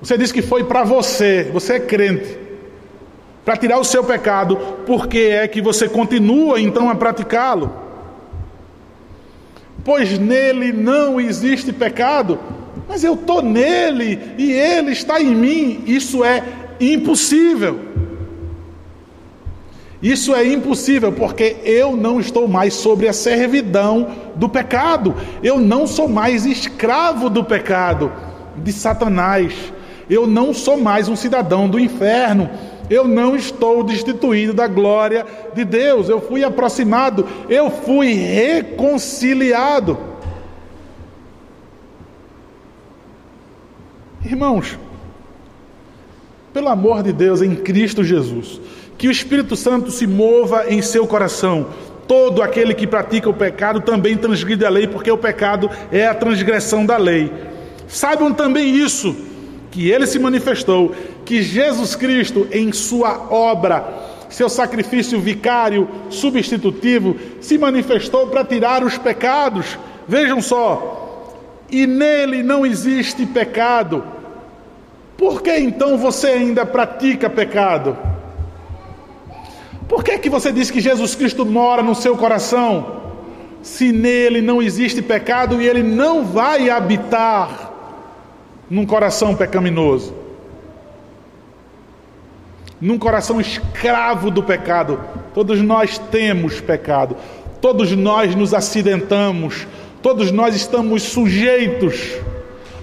você 0.00 0.18
disse 0.18 0.32
que 0.32 0.42
foi 0.42 0.64
para 0.64 0.82
você, 0.82 1.48
você 1.52 1.74
é 1.74 1.80
crente, 1.80 2.38
para 3.44 3.56
tirar 3.56 3.78
o 3.78 3.84
seu 3.84 4.02
pecado, 4.02 4.56
por 4.86 5.06
que 5.06 5.26
é 5.30 5.46
que 5.46 5.60
você 5.60 5.88
continua 5.88 6.60
então 6.60 6.88
a 6.88 6.94
praticá-lo? 6.94 7.81
Pois 9.84 10.18
nele 10.18 10.72
não 10.72 11.20
existe 11.20 11.72
pecado, 11.72 12.38
mas 12.88 13.02
eu 13.02 13.14
estou 13.14 13.42
nele 13.42 14.18
e 14.38 14.52
ele 14.52 14.92
está 14.92 15.20
em 15.20 15.34
mim, 15.34 15.82
isso 15.86 16.24
é 16.24 16.42
impossível. 16.80 17.92
Isso 20.02 20.34
é 20.34 20.44
impossível 20.44 21.12
porque 21.12 21.56
eu 21.64 21.96
não 21.96 22.18
estou 22.18 22.48
mais 22.48 22.74
sobre 22.74 23.06
a 23.06 23.12
servidão 23.12 24.08
do 24.34 24.48
pecado. 24.48 25.14
Eu 25.42 25.58
não 25.58 25.86
sou 25.86 26.08
mais 26.08 26.44
escravo 26.44 27.30
do 27.30 27.44
pecado, 27.44 28.10
de 28.56 28.72
Satanás. 28.72 29.54
Eu 30.10 30.26
não 30.26 30.52
sou 30.52 30.76
mais 30.76 31.08
um 31.08 31.14
cidadão 31.14 31.68
do 31.68 31.78
inferno. 31.78 32.50
Eu 32.92 33.08
não 33.08 33.34
estou 33.34 33.82
destituído 33.82 34.52
da 34.52 34.66
glória 34.66 35.24
de 35.54 35.64
Deus. 35.64 36.10
Eu 36.10 36.20
fui 36.20 36.44
aproximado, 36.44 37.26
eu 37.48 37.70
fui 37.70 38.12
reconciliado. 38.12 39.98
Irmãos, 44.22 44.78
pelo 46.52 46.68
amor 46.68 47.02
de 47.02 47.14
Deus 47.14 47.40
em 47.40 47.54
Cristo 47.54 48.04
Jesus, 48.04 48.60
que 48.98 49.08
o 49.08 49.10
Espírito 49.10 49.56
Santo 49.56 49.90
se 49.90 50.06
mova 50.06 50.66
em 50.68 50.82
seu 50.82 51.06
coração. 51.06 51.68
Todo 52.06 52.42
aquele 52.42 52.74
que 52.74 52.86
pratica 52.86 53.30
o 53.30 53.32
pecado 53.32 53.80
também 53.80 54.18
transgride 54.18 54.66
a 54.66 54.68
lei, 54.68 54.86
porque 54.86 55.10
o 55.10 55.16
pecado 55.16 55.70
é 55.90 56.06
a 56.06 56.14
transgressão 56.14 56.84
da 56.84 56.98
lei. 56.98 57.32
Saibam 57.88 58.34
também 58.34 58.76
isso, 58.76 59.16
que 59.70 59.90
ele 59.90 60.06
se 60.06 60.18
manifestou, 60.18 60.94
que 61.32 61.42
Jesus 61.42 61.96
Cristo, 61.96 62.46
em 62.52 62.72
sua 62.72 63.32
obra, 63.32 63.88
seu 64.28 64.50
sacrifício 64.50 65.18
vicário, 65.18 65.88
substitutivo, 66.10 67.16
se 67.40 67.56
manifestou 67.56 68.26
para 68.26 68.44
tirar 68.44 68.84
os 68.84 68.98
pecados. 68.98 69.78
Vejam 70.06 70.42
só, 70.42 71.32
e 71.70 71.86
nele 71.86 72.42
não 72.42 72.66
existe 72.66 73.24
pecado. 73.24 74.04
Por 75.16 75.40
que 75.40 75.56
então 75.56 75.96
você 75.96 76.26
ainda 76.26 76.66
pratica 76.66 77.30
pecado? 77.30 77.96
Por 79.88 80.04
que, 80.04 80.18
que 80.18 80.28
você 80.28 80.52
diz 80.52 80.70
que 80.70 80.82
Jesus 80.82 81.14
Cristo 81.14 81.46
mora 81.46 81.82
no 81.82 81.94
seu 81.94 82.14
coração? 82.14 83.00
Se 83.62 83.90
nele 83.90 84.42
não 84.42 84.60
existe 84.60 85.00
pecado 85.00 85.62
e 85.62 85.66
ele 85.66 85.82
não 85.82 86.26
vai 86.26 86.68
habitar 86.68 87.72
num 88.68 88.84
coração 88.84 89.34
pecaminoso. 89.34 90.20
Num 92.82 92.98
coração 92.98 93.40
escravo 93.40 94.28
do 94.28 94.42
pecado. 94.42 94.98
Todos 95.32 95.62
nós 95.62 95.98
temos 95.98 96.60
pecado, 96.60 97.16
todos 97.60 97.92
nós 97.92 98.34
nos 98.34 98.52
acidentamos, 98.52 99.68
todos 100.02 100.32
nós 100.32 100.56
estamos 100.56 101.04
sujeitos 101.04 102.16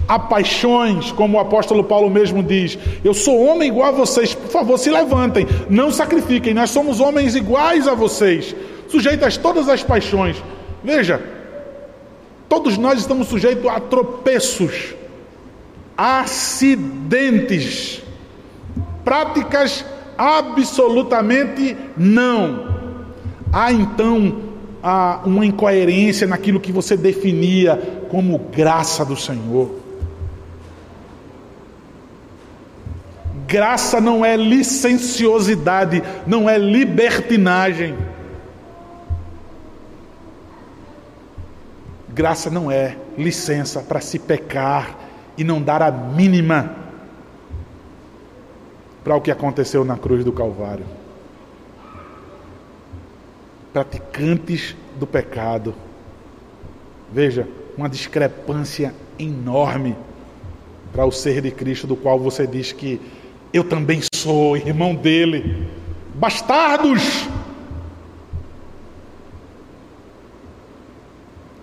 a 0.08 0.18
paixões, 0.18 1.12
como 1.12 1.38
o 1.38 1.42
apóstolo 1.42 1.84
Paulo 1.84 2.10
mesmo 2.10 2.42
diz. 2.42 2.80
Eu 3.04 3.14
sou 3.14 3.46
homem 3.46 3.68
igual 3.68 3.90
a 3.90 3.92
vocês, 3.92 4.34
por 4.34 4.50
favor, 4.50 4.80
se 4.80 4.90
levantem, 4.90 5.46
não 5.70 5.92
sacrifiquem, 5.92 6.54
nós 6.54 6.70
somos 6.70 7.02
homens 7.02 7.36
iguais 7.36 7.86
a 7.86 7.94
vocês, 7.94 8.56
sujeitos 8.88 9.38
a 9.38 9.42
todas 9.42 9.68
as 9.68 9.84
paixões. 9.84 10.42
Veja, 10.82 11.22
todos 12.48 12.78
nós 12.78 13.00
estamos 13.00 13.28
sujeitos 13.28 13.68
a 13.68 13.82
tropeços, 13.82 14.96
acidentes, 15.98 18.02
práticas 19.10 19.84
absolutamente 20.16 21.76
não. 21.98 22.78
Há 23.52 23.74
então 23.74 24.40
uma 25.26 25.44
incoerência 25.44 26.28
naquilo 26.28 26.60
que 26.60 26.72
você 26.72 26.96
definia 26.96 28.06
como 28.12 28.38
graça 28.38 29.04
do 29.04 29.18
Senhor. 29.18 29.80
Graça 33.48 34.00
não 34.00 34.24
é 34.24 34.38
licenciosidade, 34.38 36.04
não 36.28 36.48
é 36.48 36.56
libertinagem. 36.56 37.96
Graça 42.10 42.52
não 42.52 42.70
é 42.70 42.96
licença 43.18 43.80
para 43.80 44.02
se 44.02 44.20
pecar 44.20 44.96
e 45.36 45.44
não 45.44 45.60
dar 45.60 45.82
a 45.82 45.92
mínima 45.92 46.89
para 49.04 49.16
o 49.16 49.22
que 49.22 49.32
aconteceu 49.32 49.84
na 49.86 49.98
cruz 49.98 50.24
do 50.24 50.32
Calvário. 50.32 50.86
Praticantes 53.72 54.76
do 55.00 55.08
pecado. 55.08 55.74
Veja, 57.12 57.48
uma 57.78 57.90
discrepância 57.90 58.94
enorme 59.18 59.96
para 60.92 61.06
o 61.06 61.12
ser 61.12 61.42
de 61.42 61.52
Cristo, 61.52 61.88
do 61.88 61.96
qual 61.96 62.20
você 62.20 62.46
diz 62.46 62.72
que 62.72 63.00
eu 63.54 63.64
também 63.64 64.02
sou 64.14 64.58
irmão 64.58 64.94
dele. 64.94 65.68
Bastardos! 66.16 67.28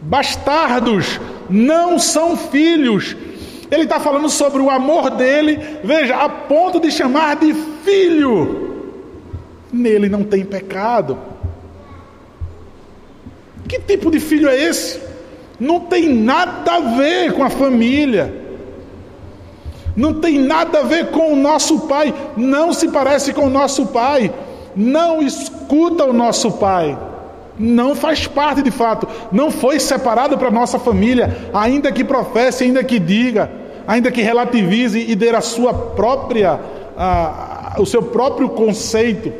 Bastardos 0.01 1.21
não 1.51 1.99
são 1.99 2.37
filhos. 2.37 3.17
Ele 3.71 3.83
está 3.83 3.99
falando 3.99 4.29
sobre 4.29 4.61
o 4.63 4.71
amor 4.71 5.11
dele, 5.11 5.59
veja, 5.83 6.17
a 6.17 6.29
ponto 6.29 6.81
de 6.81 6.91
chamar 6.91 7.37
de 7.37 7.53
filho. 7.85 8.95
Nele 9.73 10.09
não 10.09 10.23
tem 10.23 10.45
pecado. 10.45 11.19
Que 13.69 13.79
tipo 13.81 14.11
de 14.11 14.21
filho 14.21 14.49
é 14.49 14.57
esse? 14.57 15.01
Não 15.59 15.81
tem 15.81 16.09
nada 16.09 16.75
a 16.75 16.81
ver 16.81 17.33
com 17.33 17.43
a 17.43 17.51
família 17.51 18.47
não 19.97 20.13
tem 20.13 20.39
nada 20.39 20.81
a 20.81 20.83
ver 20.83 21.11
com 21.11 21.33
o 21.33 21.37
nosso 21.37 21.81
pai, 21.89 22.15
não 22.37 22.73
se 22.73 22.89
parece 22.89 23.33
com 23.33 23.47
o 23.47 23.51
nosso 23.51 23.87
pai, 23.87 24.33
não 24.77 25.23
escuta 25.23 26.05
o 26.05 26.13
nosso 26.13 26.53
pai, 26.53 26.97
não 27.59 27.95
faz 27.95 28.27
parte 28.27 28.63
de 28.63 28.71
fato, 28.71 29.09
não 29.33 29.51
foi 29.51 29.81
separado 29.81 30.37
para 30.37 30.49
a 30.49 30.51
nossa 30.51 30.79
família, 30.79 31.51
ainda 31.53 31.91
que 31.91 32.05
professe, 32.05 32.65
ainda 32.65 32.85
que 32.85 32.99
diga, 32.99 33.51
ainda 33.87 34.11
que 34.11 34.21
relativize 34.21 34.99
e 34.99 35.15
dê 35.15 35.31
a 35.31 35.41
sua 35.41 35.73
própria, 35.73 36.61
a, 36.97 37.77
o 37.79 37.87
seu 37.87 38.03
próprio 38.03 38.49
conceito. 38.51 39.33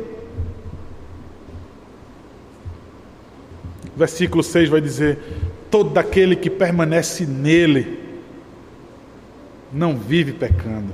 Versículo 3.95 4.43
6 4.43 4.69
vai 4.69 4.81
dizer: 4.81 5.19
Todo 5.69 5.97
aquele 5.97 6.35
que 6.35 6.49
permanece 6.49 7.25
nele, 7.25 7.99
não 9.71 9.97
vive 9.97 10.33
pecando. 10.33 10.93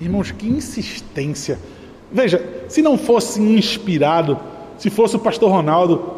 Irmãos, 0.00 0.30
que 0.30 0.48
insistência. 0.48 1.58
Veja, 2.14 2.40
se 2.68 2.80
não 2.80 2.96
fosse 2.96 3.42
inspirado, 3.42 4.38
se 4.78 4.88
fosse 4.88 5.16
o 5.16 5.18
pastor 5.18 5.50
Ronaldo, 5.50 6.14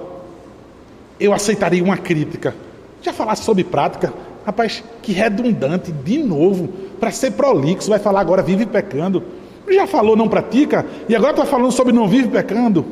eu 1.18 1.32
aceitaria 1.32 1.82
uma 1.82 1.96
crítica. 1.96 2.54
Já 3.00 3.14
falasse 3.14 3.42
sobre 3.42 3.64
prática? 3.64 4.12
Rapaz, 4.44 4.84
que 5.02 5.12
redundante, 5.12 5.90
de 5.90 6.18
novo, 6.18 6.68
para 7.00 7.10
ser 7.10 7.32
prolixo, 7.32 7.88
vai 7.88 7.98
falar 7.98 8.20
agora 8.20 8.42
vive 8.42 8.66
pecando. 8.66 9.22
Já 9.70 9.86
falou 9.86 10.14
não 10.14 10.28
pratica 10.28 10.84
e 11.08 11.16
agora 11.16 11.32
está 11.32 11.46
falando 11.46 11.72
sobre 11.72 11.94
não 11.94 12.06
vive 12.06 12.28
pecando. 12.28 12.84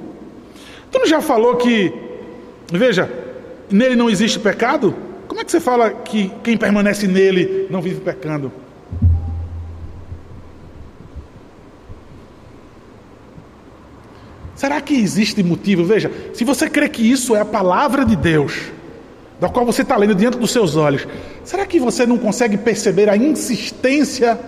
Tu 0.90 0.98
não 0.98 1.06
já 1.06 1.20
falou 1.20 1.56
que, 1.56 1.92
veja, 2.72 3.10
nele 3.70 3.96
não 3.96 4.08
existe 4.08 4.38
pecado? 4.38 4.94
Como 5.28 5.42
é 5.42 5.44
que 5.44 5.50
você 5.50 5.60
fala 5.60 5.90
que 5.90 6.32
quem 6.42 6.56
permanece 6.56 7.06
nele 7.06 7.66
não 7.68 7.82
vive 7.82 8.00
pecando? 8.00 8.50
Será 14.64 14.80
que 14.80 14.94
existe 14.94 15.42
motivo? 15.42 15.84
Veja, 15.84 16.10
se 16.32 16.42
você 16.42 16.70
crê 16.70 16.88
que 16.88 17.02
isso 17.02 17.36
é 17.36 17.40
a 17.40 17.44
palavra 17.44 18.02
de 18.02 18.16
Deus, 18.16 18.72
da 19.38 19.46
qual 19.46 19.66
você 19.66 19.82
está 19.82 19.94
lendo 19.94 20.14
diante 20.14 20.38
dos 20.38 20.50
seus 20.50 20.74
olhos, 20.74 21.06
será 21.44 21.66
que 21.66 21.78
você 21.78 22.06
não 22.06 22.16
consegue 22.16 22.56
perceber 22.56 23.10
a 23.10 23.14
insistência? 23.14 24.40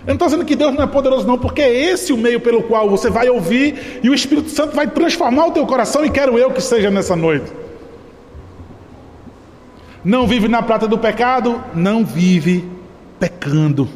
Eu 0.00 0.08
não 0.08 0.14
estou 0.14 0.26
dizendo 0.26 0.44
que 0.44 0.56
Deus 0.56 0.74
não 0.74 0.82
é 0.82 0.88
poderoso, 0.88 1.24
não, 1.24 1.38
porque 1.38 1.62
é 1.62 1.72
esse 1.72 2.12
o 2.12 2.16
meio 2.16 2.40
pelo 2.40 2.64
qual 2.64 2.90
você 2.90 3.08
vai 3.08 3.28
ouvir 3.28 4.00
e 4.02 4.10
o 4.10 4.14
Espírito 4.14 4.50
Santo 4.50 4.74
vai 4.74 4.88
transformar 4.88 5.46
o 5.46 5.52
teu 5.52 5.64
coração, 5.68 6.04
e 6.04 6.10
quero 6.10 6.36
eu 6.36 6.50
que 6.50 6.60
seja 6.60 6.90
nessa 6.90 7.14
noite. 7.14 7.52
Não 10.04 10.26
vive 10.26 10.48
na 10.48 10.64
prata 10.64 10.88
do 10.88 10.98
pecado, 10.98 11.62
não 11.76 12.04
vive 12.04 12.68
pecando. 13.20 13.88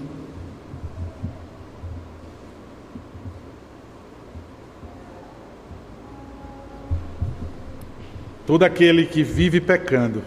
Todo 8.49 8.63
aquele 8.63 9.05
que 9.05 9.23
vive 9.23 9.61
pecando. 9.61 10.23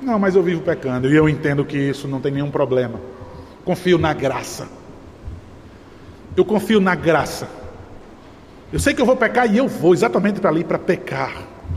Não, 0.00 0.18
mas 0.18 0.34
eu 0.34 0.42
vivo 0.42 0.62
pecando 0.62 1.06
e 1.12 1.14
eu 1.14 1.28
entendo 1.28 1.62
que 1.62 1.76
isso 1.76 2.08
não 2.08 2.22
tem 2.22 2.32
nenhum 2.32 2.50
problema. 2.50 2.98
Confio 3.66 3.98
na 3.98 4.14
graça. 4.14 4.66
Eu 6.34 6.42
confio 6.42 6.80
na 6.80 6.94
graça. 6.94 7.46
Eu 8.72 8.80
sei 8.80 8.94
que 8.94 9.02
eu 9.02 9.04
vou 9.04 9.14
pecar 9.14 9.46
e 9.52 9.58
eu 9.58 9.68
vou 9.68 9.92
exatamente 9.92 10.40
para 10.40 10.48
ali 10.48 10.64
para 10.64 10.78
pecar. 10.78 11.36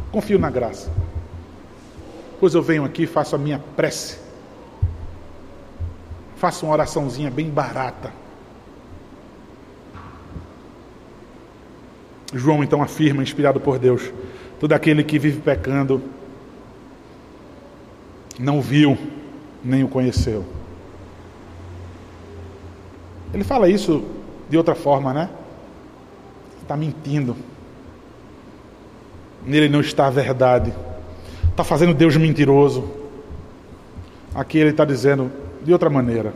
Confio 0.10 0.40
na 0.40 0.50
graça. 0.50 0.90
Depois 2.32 2.56
eu 2.56 2.62
venho 2.62 2.86
aqui 2.86 3.06
faço 3.06 3.36
a 3.36 3.38
minha 3.38 3.60
prece. 3.76 4.20
Faço 6.38 6.66
uma 6.66 6.72
oraçãozinha 6.72 7.30
bem 7.30 7.50
barata. 7.50 8.10
João 12.34 12.64
então 12.64 12.82
afirma, 12.82 13.22
inspirado 13.22 13.60
por 13.60 13.78
Deus: 13.78 14.14
todo 14.66 14.74
aquele 14.74 15.04
que 15.04 15.20
vive 15.20 15.42
pecando 15.42 16.02
não 18.40 18.60
viu 18.60 18.98
nem 19.64 19.84
o 19.84 19.88
conheceu. 19.88 20.44
Ele 23.32 23.44
fala 23.44 23.70
isso 23.70 24.04
de 24.50 24.58
outra 24.58 24.74
forma, 24.74 25.14
né? 25.14 25.30
Está 26.64 26.76
mentindo. 26.76 27.38
Nele 29.46 29.70
não 29.70 29.82
está 29.82 30.08
a 30.08 30.10
verdade. 30.10 30.74
Está 31.52 31.64
fazendo 31.64 31.94
Deus 31.94 32.18
mentiroso. 32.18 32.90
Aqui 34.34 34.58
ele 34.58 34.72
está 34.72 34.84
dizendo 34.84 35.32
de 35.64 35.72
outra 35.74 35.92
maneira. 35.92 36.34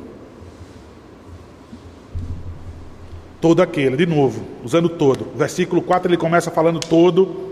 Todo 3.42 3.64
aquele, 3.64 3.98
de 3.98 4.06
novo, 4.06 4.46
usando 4.64 4.88
todo. 4.88 5.36
Versículo 5.36 5.82
4 5.82 6.12
ele 6.12 6.18
começa 6.18 6.52
falando 6.52 6.80
todo. 6.80 7.49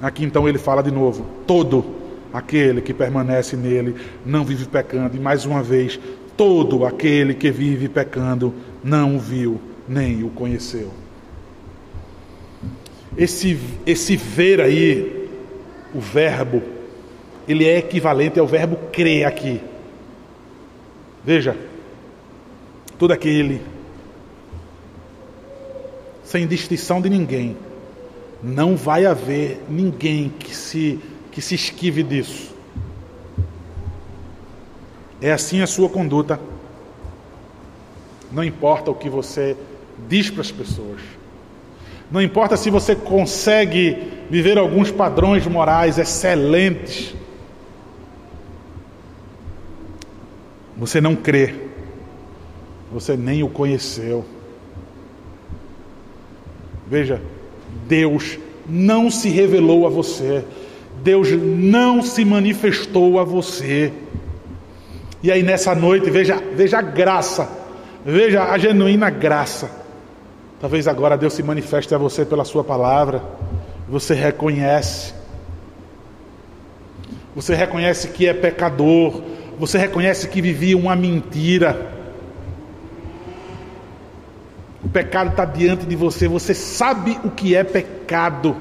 Aqui 0.00 0.24
então 0.24 0.48
ele 0.48 0.58
fala 0.58 0.82
de 0.82 0.90
novo: 0.90 1.26
todo 1.46 1.84
aquele 2.32 2.80
que 2.80 2.94
permanece 2.94 3.56
nele 3.56 3.96
não 4.24 4.44
vive 4.44 4.66
pecando. 4.66 5.16
E 5.16 5.20
mais 5.20 5.44
uma 5.44 5.62
vez, 5.62 5.98
todo 6.36 6.84
aquele 6.84 7.34
que 7.34 7.50
vive 7.50 7.88
pecando 7.88 8.54
não 8.82 9.16
o 9.16 9.18
viu 9.18 9.60
nem 9.88 10.22
o 10.22 10.28
conheceu. 10.30 10.90
Esse, 13.16 13.58
esse 13.84 14.16
ver 14.16 14.60
aí 14.60 15.28
o 15.94 16.00
verbo, 16.00 16.62
ele 17.48 17.64
é 17.64 17.78
equivalente 17.78 18.38
ao 18.38 18.46
verbo 18.46 18.76
crer 18.92 19.24
aqui. 19.24 19.60
Veja, 21.24 21.56
todo 22.98 23.12
aquele, 23.12 23.60
sem 26.22 26.46
distinção 26.46 27.00
de 27.00 27.08
ninguém, 27.08 27.56
não 28.42 28.76
vai 28.76 29.04
haver 29.06 29.62
ninguém 29.68 30.28
que 30.28 30.54
se, 30.54 31.00
que 31.32 31.40
se 31.40 31.54
esquive 31.54 32.02
disso. 32.02 32.54
É 35.20 35.32
assim 35.32 35.60
a 35.60 35.66
sua 35.66 35.88
conduta, 35.88 36.38
Não 38.30 38.44
importa 38.44 38.90
o 38.90 38.94
que 38.94 39.08
você 39.08 39.56
diz 40.06 40.30
para 40.30 40.42
as 40.42 40.52
pessoas. 40.52 41.00
Não 42.10 42.20
importa 42.20 42.58
se 42.58 42.68
você 42.68 42.94
consegue 42.94 43.96
viver 44.30 44.58
alguns 44.58 44.90
padrões 44.90 45.46
morais 45.46 45.98
excelentes. 45.98 47.14
Você 50.76 51.00
não 51.00 51.16
crê. 51.16 51.54
Você 52.92 53.16
nem 53.16 53.42
o 53.42 53.48
conheceu. 53.48 54.24
Veja, 56.86 57.20
Deus 57.86 58.38
não 58.68 59.10
se 59.10 59.28
revelou 59.28 59.86
a 59.86 59.90
você. 59.90 60.44
Deus 61.02 61.30
não 61.32 62.02
se 62.02 62.24
manifestou 62.24 63.18
a 63.18 63.24
você. 63.24 63.92
E 65.22 65.32
aí 65.32 65.42
nessa 65.42 65.74
noite, 65.74 66.10
veja, 66.10 66.42
veja 66.54 66.78
a 66.78 66.82
graça, 66.82 67.48
veja 68.04 68.44
a 68.44 68.58
genuína 68.58 69.10
graça. 69.10 69.70
Talvez 70.60 70.88
agora 70.88 71.16
Deus 71.16 71.34
se 71.34 71.42
manifeste 71.42 71.94
a 71.94 71.98
você 71.98 72.24
pela 72.24 72.44
sua 72.44 72.64
palavra. 72.64 73.22
Você 73.88 74.12
reconhece. 74.12 75.14
Você 77.34 77.54
reconhece 77.54 78.08
que 78.08 78.26
é 78.26 78.34
pecador. 78.34 79.22
Você 79.58 79.78
reconhece 79.78 80.28
que 80.28 80.42
vivia 80.42 80.76
uma 80.76 80.96
mentira. 80.96 81.97
O 84.88 84.90
pecado 84.90 85.30
está 85.30 85.44
diante 85.44 85.86
de 85.86 85.94
você. 85.94 86.26
Você 86.26 86.54
sabe 86.54 87.20
o 87.22 87.30
que 87.30 87.54
é 87.54 87.62
pecado 87.62 88.56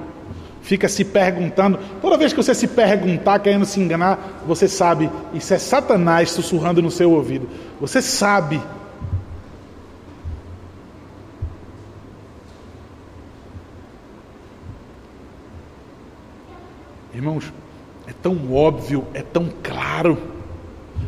fica 0.67 0.89
se 0.89 1.05
perguntando. 1.05 1.79
Toda 2.01 2.17
vez 2.17 2.33
que 2.33 2.43
você 2.43 2.53
se 2.53 2.67
perguntar, 2.67 3.39
querendo 3.39 3.65
se 3.65 3.79
enganar, 3.79 4.41
você 4.45 4.67
sabe, 4.67 5.09
isso 5.33 5.53
é 5.53 5.57
Satanás 5.57 6.29
sussurrando 6.29 6.81
no 6.81 6.91
seu 6.91 7.13
ouvido. 7.13 7.47
Você 7.79 8.01
sabe. 8.01 8.61
Irmãos, 17.13 17.53
é 18.05 18.11
tão 18.11 18.53
óbvio, 18.53 19.07
é 19.13 19.21
tão 19.21 19.49
claro, 19.63 20.17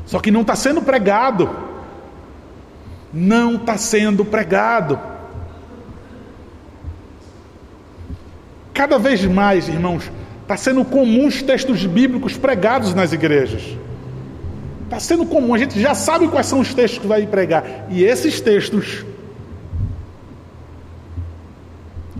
só 0.05 0.19
que 0.19 0.31
não 0.31 0.41
está 0.41 0.55
sendo 0.55 0.81
pregado. 0.81 1.68
Não 3.13 3.55
está 3.55 3.77
sendo 3.77 4.23
pregado. 4.23 4.99
Cada 8.73 8.97
vez 8.97 9.25
mais, 9.25 9.67
irmãos, 9.67 10.09
está 10.41 10.55
sendo 10.55 10.85
comum 10.85 11.27
os 11.27 11.41
textos 11.41 11.85
bíblicos 11.85 12.37
pregados 12.37 12.93
nas 12.93 13.11
igrejas. 13.11 13.77
Está 14.85 14.99
sendo 14.99 15.25
comum, 15.25 15.53
a 15.53 15.57
gente 15.57 15.79
já 15.79 15.93
sabe 15.93 16.27
quais 16.27 16.47
são 16.47 16.59
os 16.59 16.73
textos 16.73 16.99
que 16.99 17.07
vai 17.07 17.27
pregar. 17.27 17.87
E 17.89 18.03
esses 18.03 18.41
textos 18.41 19.05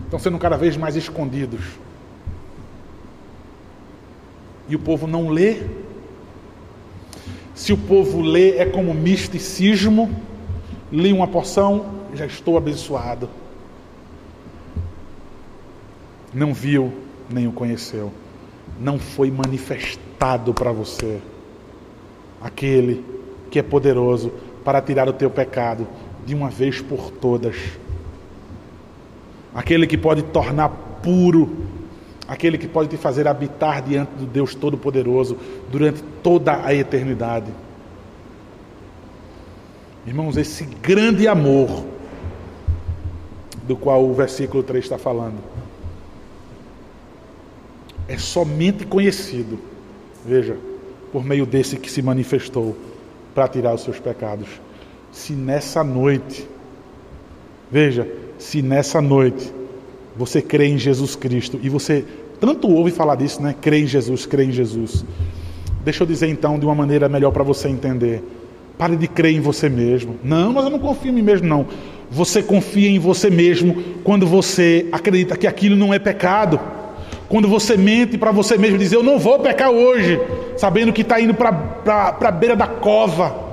estão 0.04 0.18
sendo 0.18 0.38
cada 0.38 0.56
vez 0.56 0.76
mais 0.76 0.96
escondidos. 0.96 1.60
E 4.68 4.76
o 4.76 4.78
povo 4.78 5.06
não 5.08 5.28
lê. 5.28 5.62
Se 7.56 7.72
o 7.72 7.76
povo 7.76 8.20
lê, 8.20 8.56
é 8.58 8.64
como 8.64 8.94
misticismo. 8.94 10.14
Li 10.92 11.12
uma 11.12 11.28
porção, 11.28 11.86
já 12.14 12.26
estou 12.26 12.56
abençoado. 12.56 13.28
Não 16.34 16.52
viu 16.52 16.92
nem 17.28 17.46
o 17.46 17.52
conheceu, 17.52 18.12
não 18.80 18.98
foi 18.98 19.30
manifestado 19.30 20.52
para 20.52 20.72
você. 20.72 21.20
Aquele 22.40 23.04
que 23.50 23.58
é 23.58 23.62
poderoso 23.62 24.32
para 24.64 24.80
tirar 24.80 25.08
o 25.08 25.12
teu 25.12 25.30
pecado 25.30 25.86
de 26.26 26.34
uma 26.34 26.48
vez 26.48 26.80
por 26.80 27.10
todas, 27.10 27.56
aquele 29.54 29.86
que 29.86 29.96
pode 29.96 30.22
tornar 30.22 30.68
puro, 31.02 31.56
aquele 32.28 32.58
que 32.58 32.68
pode 32.68 32.88
te 32.88 32.96
fazer 32.96 33.26
habitar 33.26 33.82
diante 33.82 34.12
do 34.12 34.26
Deus 34.26 34.54
Todo-Poderoso 34.54 35.36
durante 35.70 36.02
toda 36.22 36.64
a 36.64 36.74
eternidade. 36.74 37.50
Irmãos, 40.10 40.36
esse 40.36 40.64
grande 40.82 41.28
amor 41.28 41.84
do 43.62 43.76
qual 43.76 44.04
o 44.04 44.12
versículo 44.12 44.60
3 44.60 44.84
está 44.84 44.98
falando 44.98 45.36
é 48.08 48.18
somente 48.18 48.84
conhecido, 48.84 49.56
veja, 50.26 50.56
por 51.12 51.24
meio 51.24 51.46
desse 51.46 51.76
que 51.76 51.88
se 51.88 52.02
manifestou 52.02 52.76
para 53.36 53.46
tirar 53.46 53.72
os 53.72 53.84
seus 53.84 54.00
pecados. 54.00 54.48
Se 55.12 55.32
nessa 55.32 55.84
noite, 55.84 56.44
veja, 57.70 58.12
se 58.36 58.62
nessa 58.62 59.00
noite 59.00 59.54
você 60.16 60.42
crê 60.42 60.66
em 60.66 60.76
Jesus 60.76 61.14
Cristo 61.14 61.56
e 61.62 61.68
você 61.68 62.04
tanto 62.40 62.68
ouve 62.68 62.90
falar 62.90 63.14
disso, 63.14 63.40
né? 63.40 63.54
Crê 63.60 63.82
em 63.82 63.86
Jesus, 63.86 64.26
crê 64.26 64.46
em 64.46 64.50
Jesus. 64.50 65.04
Deixa 65.84 66.02
eu 66.02 66.06
dizer 66.08 66.26
então 66.26 66.58
de 66.58 66.66
uma 66.66 66.74
maneira 66.74 67.08
melhor 67.08 67.30
para 67.30 67.44
você 67.44 67.68
entender. 67.68 68.24
Pare 68.80 68.96
de 68.96 69.06
crer 69.06 69.34
em 69.34 69.40
você 69.40 69.68
mesmo. 69.68 70.18
Não, 70.24 70.54
mas 70.54 70.64
eu 70.64 70.70
não 70.70 70.78
confio 70.78 71.10
em 71.10 71.14
mim 71.16 71.20
mesmo, 71.20 71.46
não. 71.46 71.66
Você 72.10 72.42
confia 72.42 72.88
em 72.88 72.98
você 72.98 73.28
mesmo 73.28 73.84
quando 74.02 74.26
você 74.26 74.86
acredita 74.90 75.36
que 75.36 75.46
aquilo 75.46 75.76
não 75.76 75.92
é 75.92 75.98
pecado. 75.98 76.58
Quando 77.28 77.46
você 77.46 77.76
mente 77.76 78.16
para 78.16 78.32
você 78.32 78.56
mesmo, 78.56 78.78
diz: 78.78 78.90
Eu 78.90 79.02
não 79.02 79.18
vou 79.18 79.38
pecar 79.38 79.68
hoje, 79.68 80.18
sabendo 80.56 80.94
que 80.94 81.02
está 81.02 81.20
indo 81.20 81.34
para 81.34 82.16
a 82.18 82.30
beira 82.30 82.56
da 82.56 82.66
cova. 82.66 83.50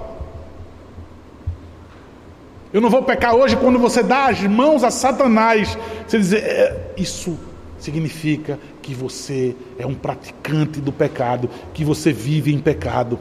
Eu 2.72 2.80
não 2.80 2.90
vou 2.90 3.04
pecar 3.04 3.36
hoje 3.36 3.58
quando 3.58 3.78
você 3.78 4.02
dá 4.02 4.28
as 4.28 4.42
mãos 4.44 4.82
a 4.82 4.90
Satanás. 4.90 5.78
Você 6.08 6.20
diz: 6.20 6.32
é, 6.32 6.94
Isso 6.96 7.38
significa 7.78 8.58
que 8.82 8.94
você 8.94 9.54
é 9.78 9.86
um 9.86 9.94
praticante 9.94 10.80
do 10.80 10.94
pecado, 10.94 11.50
que 11.74 11.84
você 11.84 12.14
vive 12.14 12.54
em 12.54 12.60
pecado. 12.60 13.20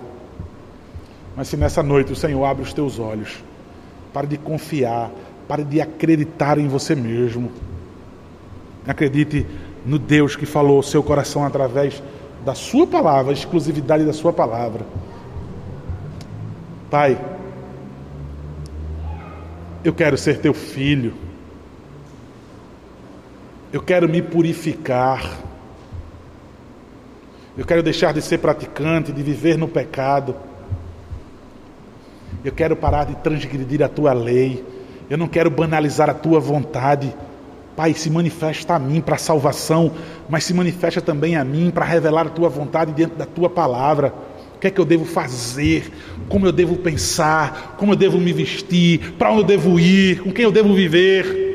Mas 1.37 1.49
se 1.49 1.57
nessa 1.57 1.83
noite 1.83 2.13
o 2.13 2.17
Senhor 2.17 2.43
abre 2.47 2.63
os 2.63 2.73
teus 2.73 2.99
olhos, 2.99 3.45
pare 4.13 4.27
de 4.27 4.39
confiar, 4.39 5.11
pare 5.47 5.63
de 5.63 5.83
acreditar 5.83 6.59
em 6.59 6.67
você 6.67 6.95
mesmo. 6.95 7.53
Acredite 8.87 9.47
no 9.85 9.99
Deus 9.99 10.35
que 10.35 10.47
falou 10.47 10.79
ao 10.79 10.83
seu 10.83 11.03
coração 11.03 11.45
através 11.45 12.03
da 12.43 12.55
Sua 12.55 12.87
palavra, 12.87 13.33
a 13.33 13.35
exclusividade 13.35 14.05
da 14.05 14.15
Sua 14.15 14.33
palavra. 14.33 14.87
Pai, 16.91 17.21
eu 19.85 19.93
quero 19.93 20.17
ser 20.17 20.39
teu 20.39 20.55
filho, 20.55 21.13
eu 23.73 23.83
quero 23.83 24.09
me 24.09 24.23
purificar, 24.23 25.39
eu 27.59 27.65
quero 27.67 27.83
deixar 27.83 28.15
de 28.15 28.23
ser 28.23 28.39
praticante, 28.39 29.13
de 29.13 29.23
viver 29.23 29.59
no 29.59 29.69
pecado, 29.69 30.35
eu 32.47 32.53
quero 32.53 32.77
parar 32.77 33.05
de 33.07 33.17
transgredir 33.17 33.83
a 33.83 33.89
tua 33.89 34.13
lei, 34.13 34.65
eu 35.11 35.19
não 35.19 35.27
quero 35.27 35.51
banalizar 35.51 36.09
a 36.09 36.15
tua 36.15 36.39
vontade. 36.39 37.13
Pai, 37.75 37.93
se 37.93 38.09
manifesta 38.09 38.75
a 38.75 38.79
mim 38.79 39.01
para 39.01 39.17
a 39.17 39.19
salvação, 39.19 39.91
mas 40.29 40.45
se 40.45 40.55
manifesta 40.55 41.01
também 41.01 41.35
a 41.35 41.45
mim 41.45 41.73
para 41.73 41.85
revelar 41.85 42.29
a 42.29 42.31
tua 42.31 42.49
vontade 42.49 42.93
dentro 42.93 43.17
da 43.17 43.27
tua 43.27 43.51
palavra. 43.51 44.15
O 44.55 44.61
que 44.61 44.69
é 44.69 44.71
que 44.71 44.81
eu 44.81 44.85
devo 44.85 45.05
fazer? 45.05 45.91
Como 46.29 46.47
eu 46.47 46.53
devo 46.53 46.77
pensar? 46.77 47.75
Como 47.77 47.93
eu 47.93 47.97
devo 47.97 48.17
me 48.19 48.33
vestir? 48.33 49.15
Para 49.15 49.33
onde 49.33 49.41
eu 49.41 49.47
devo 49.47 49.81
ir? 49.81 50.21
Com 50.21 50.31
quem 50.31 50.45
eu 50.45 50.53
devo 50.53 50.73
viver? 50.73 51.47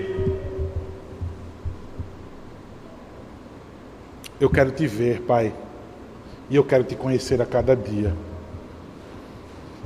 Eu 4.41 4.49
quero 4.49 4.71
te 4.71 4.85
ver, 4.87 5.21
Pai, 5.21 5.53
e 6.49 6.55
eu 6.57 6.65
quero 6.65 6.83
te 6.83 6.95
conhecer 6.95 7.41
a 7.41 7.45
cada 7.45 7.77
dia. 7.77 8.13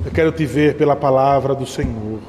Eu 0.04 0.10
quero 0.10 0.30
te 0.30 0.44
ver 0.44 0.76
pela 0.76 0.94
palavra 0.94 1.54
do 1.54 1.66
Senhor. 1.66 2.20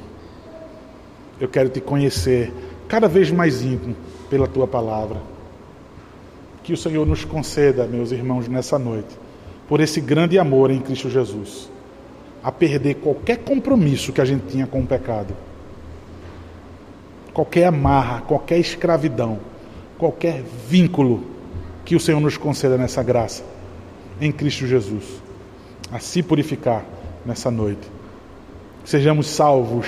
Eu 1.40 1.48
quero 1.48 1.68
te 1.68 1.80
conhecer 1.80 2.52
cada 2.88 3.06
vez 3.06 3.30
mais 3.30 3.62
íntimo 3.62 3.94
pela 4.30 4.46
tua 4.46 4.66
palavra. 4.66 5.20
Que 6.62 6.72
o 6.72 6.76
Senhor 6.76 7.06
nos 7.06 7.24
conceda, 7.24 7.86
meus 7.86 8.10
irmãos, 8.10 8.48
nessa 8.48 8.78
noite, 8.78 9.16
por 9.68 9.80
esse 9.80 10.00
grande 10.00 10.38
amor 10.38 10.70
em 10.70 10.80
Cristo 10.80 11.10
Jesus, 11.10 11.70
a 12.42 12.50
perder 12.50 12.96
qualquer 12.96 13.38
compromisso 13.38 14.12
que 14.12 14.20
a 14.20 14.24
gente 14.24 14.46
tinha 14.46 14.66
com 14.66 14.80
o 14.80 14.86
pecado, 14.86 15.34
qualquer 17.32 17.66
amarra, 17.66 18.22
qualquer 18.22 18.58
escravidão, 18.58 19.38
qualquer 19.98 20.42
vínculo 20.66 21.22
que 21.84 21.94
o 21.94 22.00
Senhor 22.00 22.20
nos 22.20 22.36
conceda 22.36 22.76
nessa 22.76 23.02
graça, 23.02 23.44
em 24.20 24.32
Cristo 24.32 24.66
Jesus, 24.66 25.04
a 25.92 25.98
se 25.98 26.22
purificar 26.22 26.97
nessa 27.28 27.50
noite. 27.50 27.88
Sejamos 28.84 29.28
salvos 29.28 29.86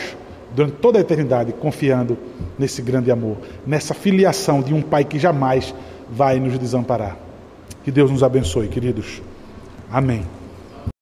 durante 0.55 0.77
toda 0.77 0.99
a 0.99 1.01
eternidade, 1.01 1.53
confiando 1.53 2.19
nesse 2.59 2.83
grande 2.83 3.11
amor, 3.11 3.39
nessa 3.67 3.95
filiação 3.95 4.61
de 4.61 4.75
um 4.75 4.83
Pai 4.83 5.05
que 5.05 5.19
jamais 5.19 5.75
vai 6.11 6.39
nos 6.39 6.59
desamparar. 6.59 7.17
Que 7.83 7.91
Deus 7.91 8.11
nos 8.11 8.23
abençoe, 8.23 8.69
queridos. 8.69 9.23
Amém. 9.91 10.40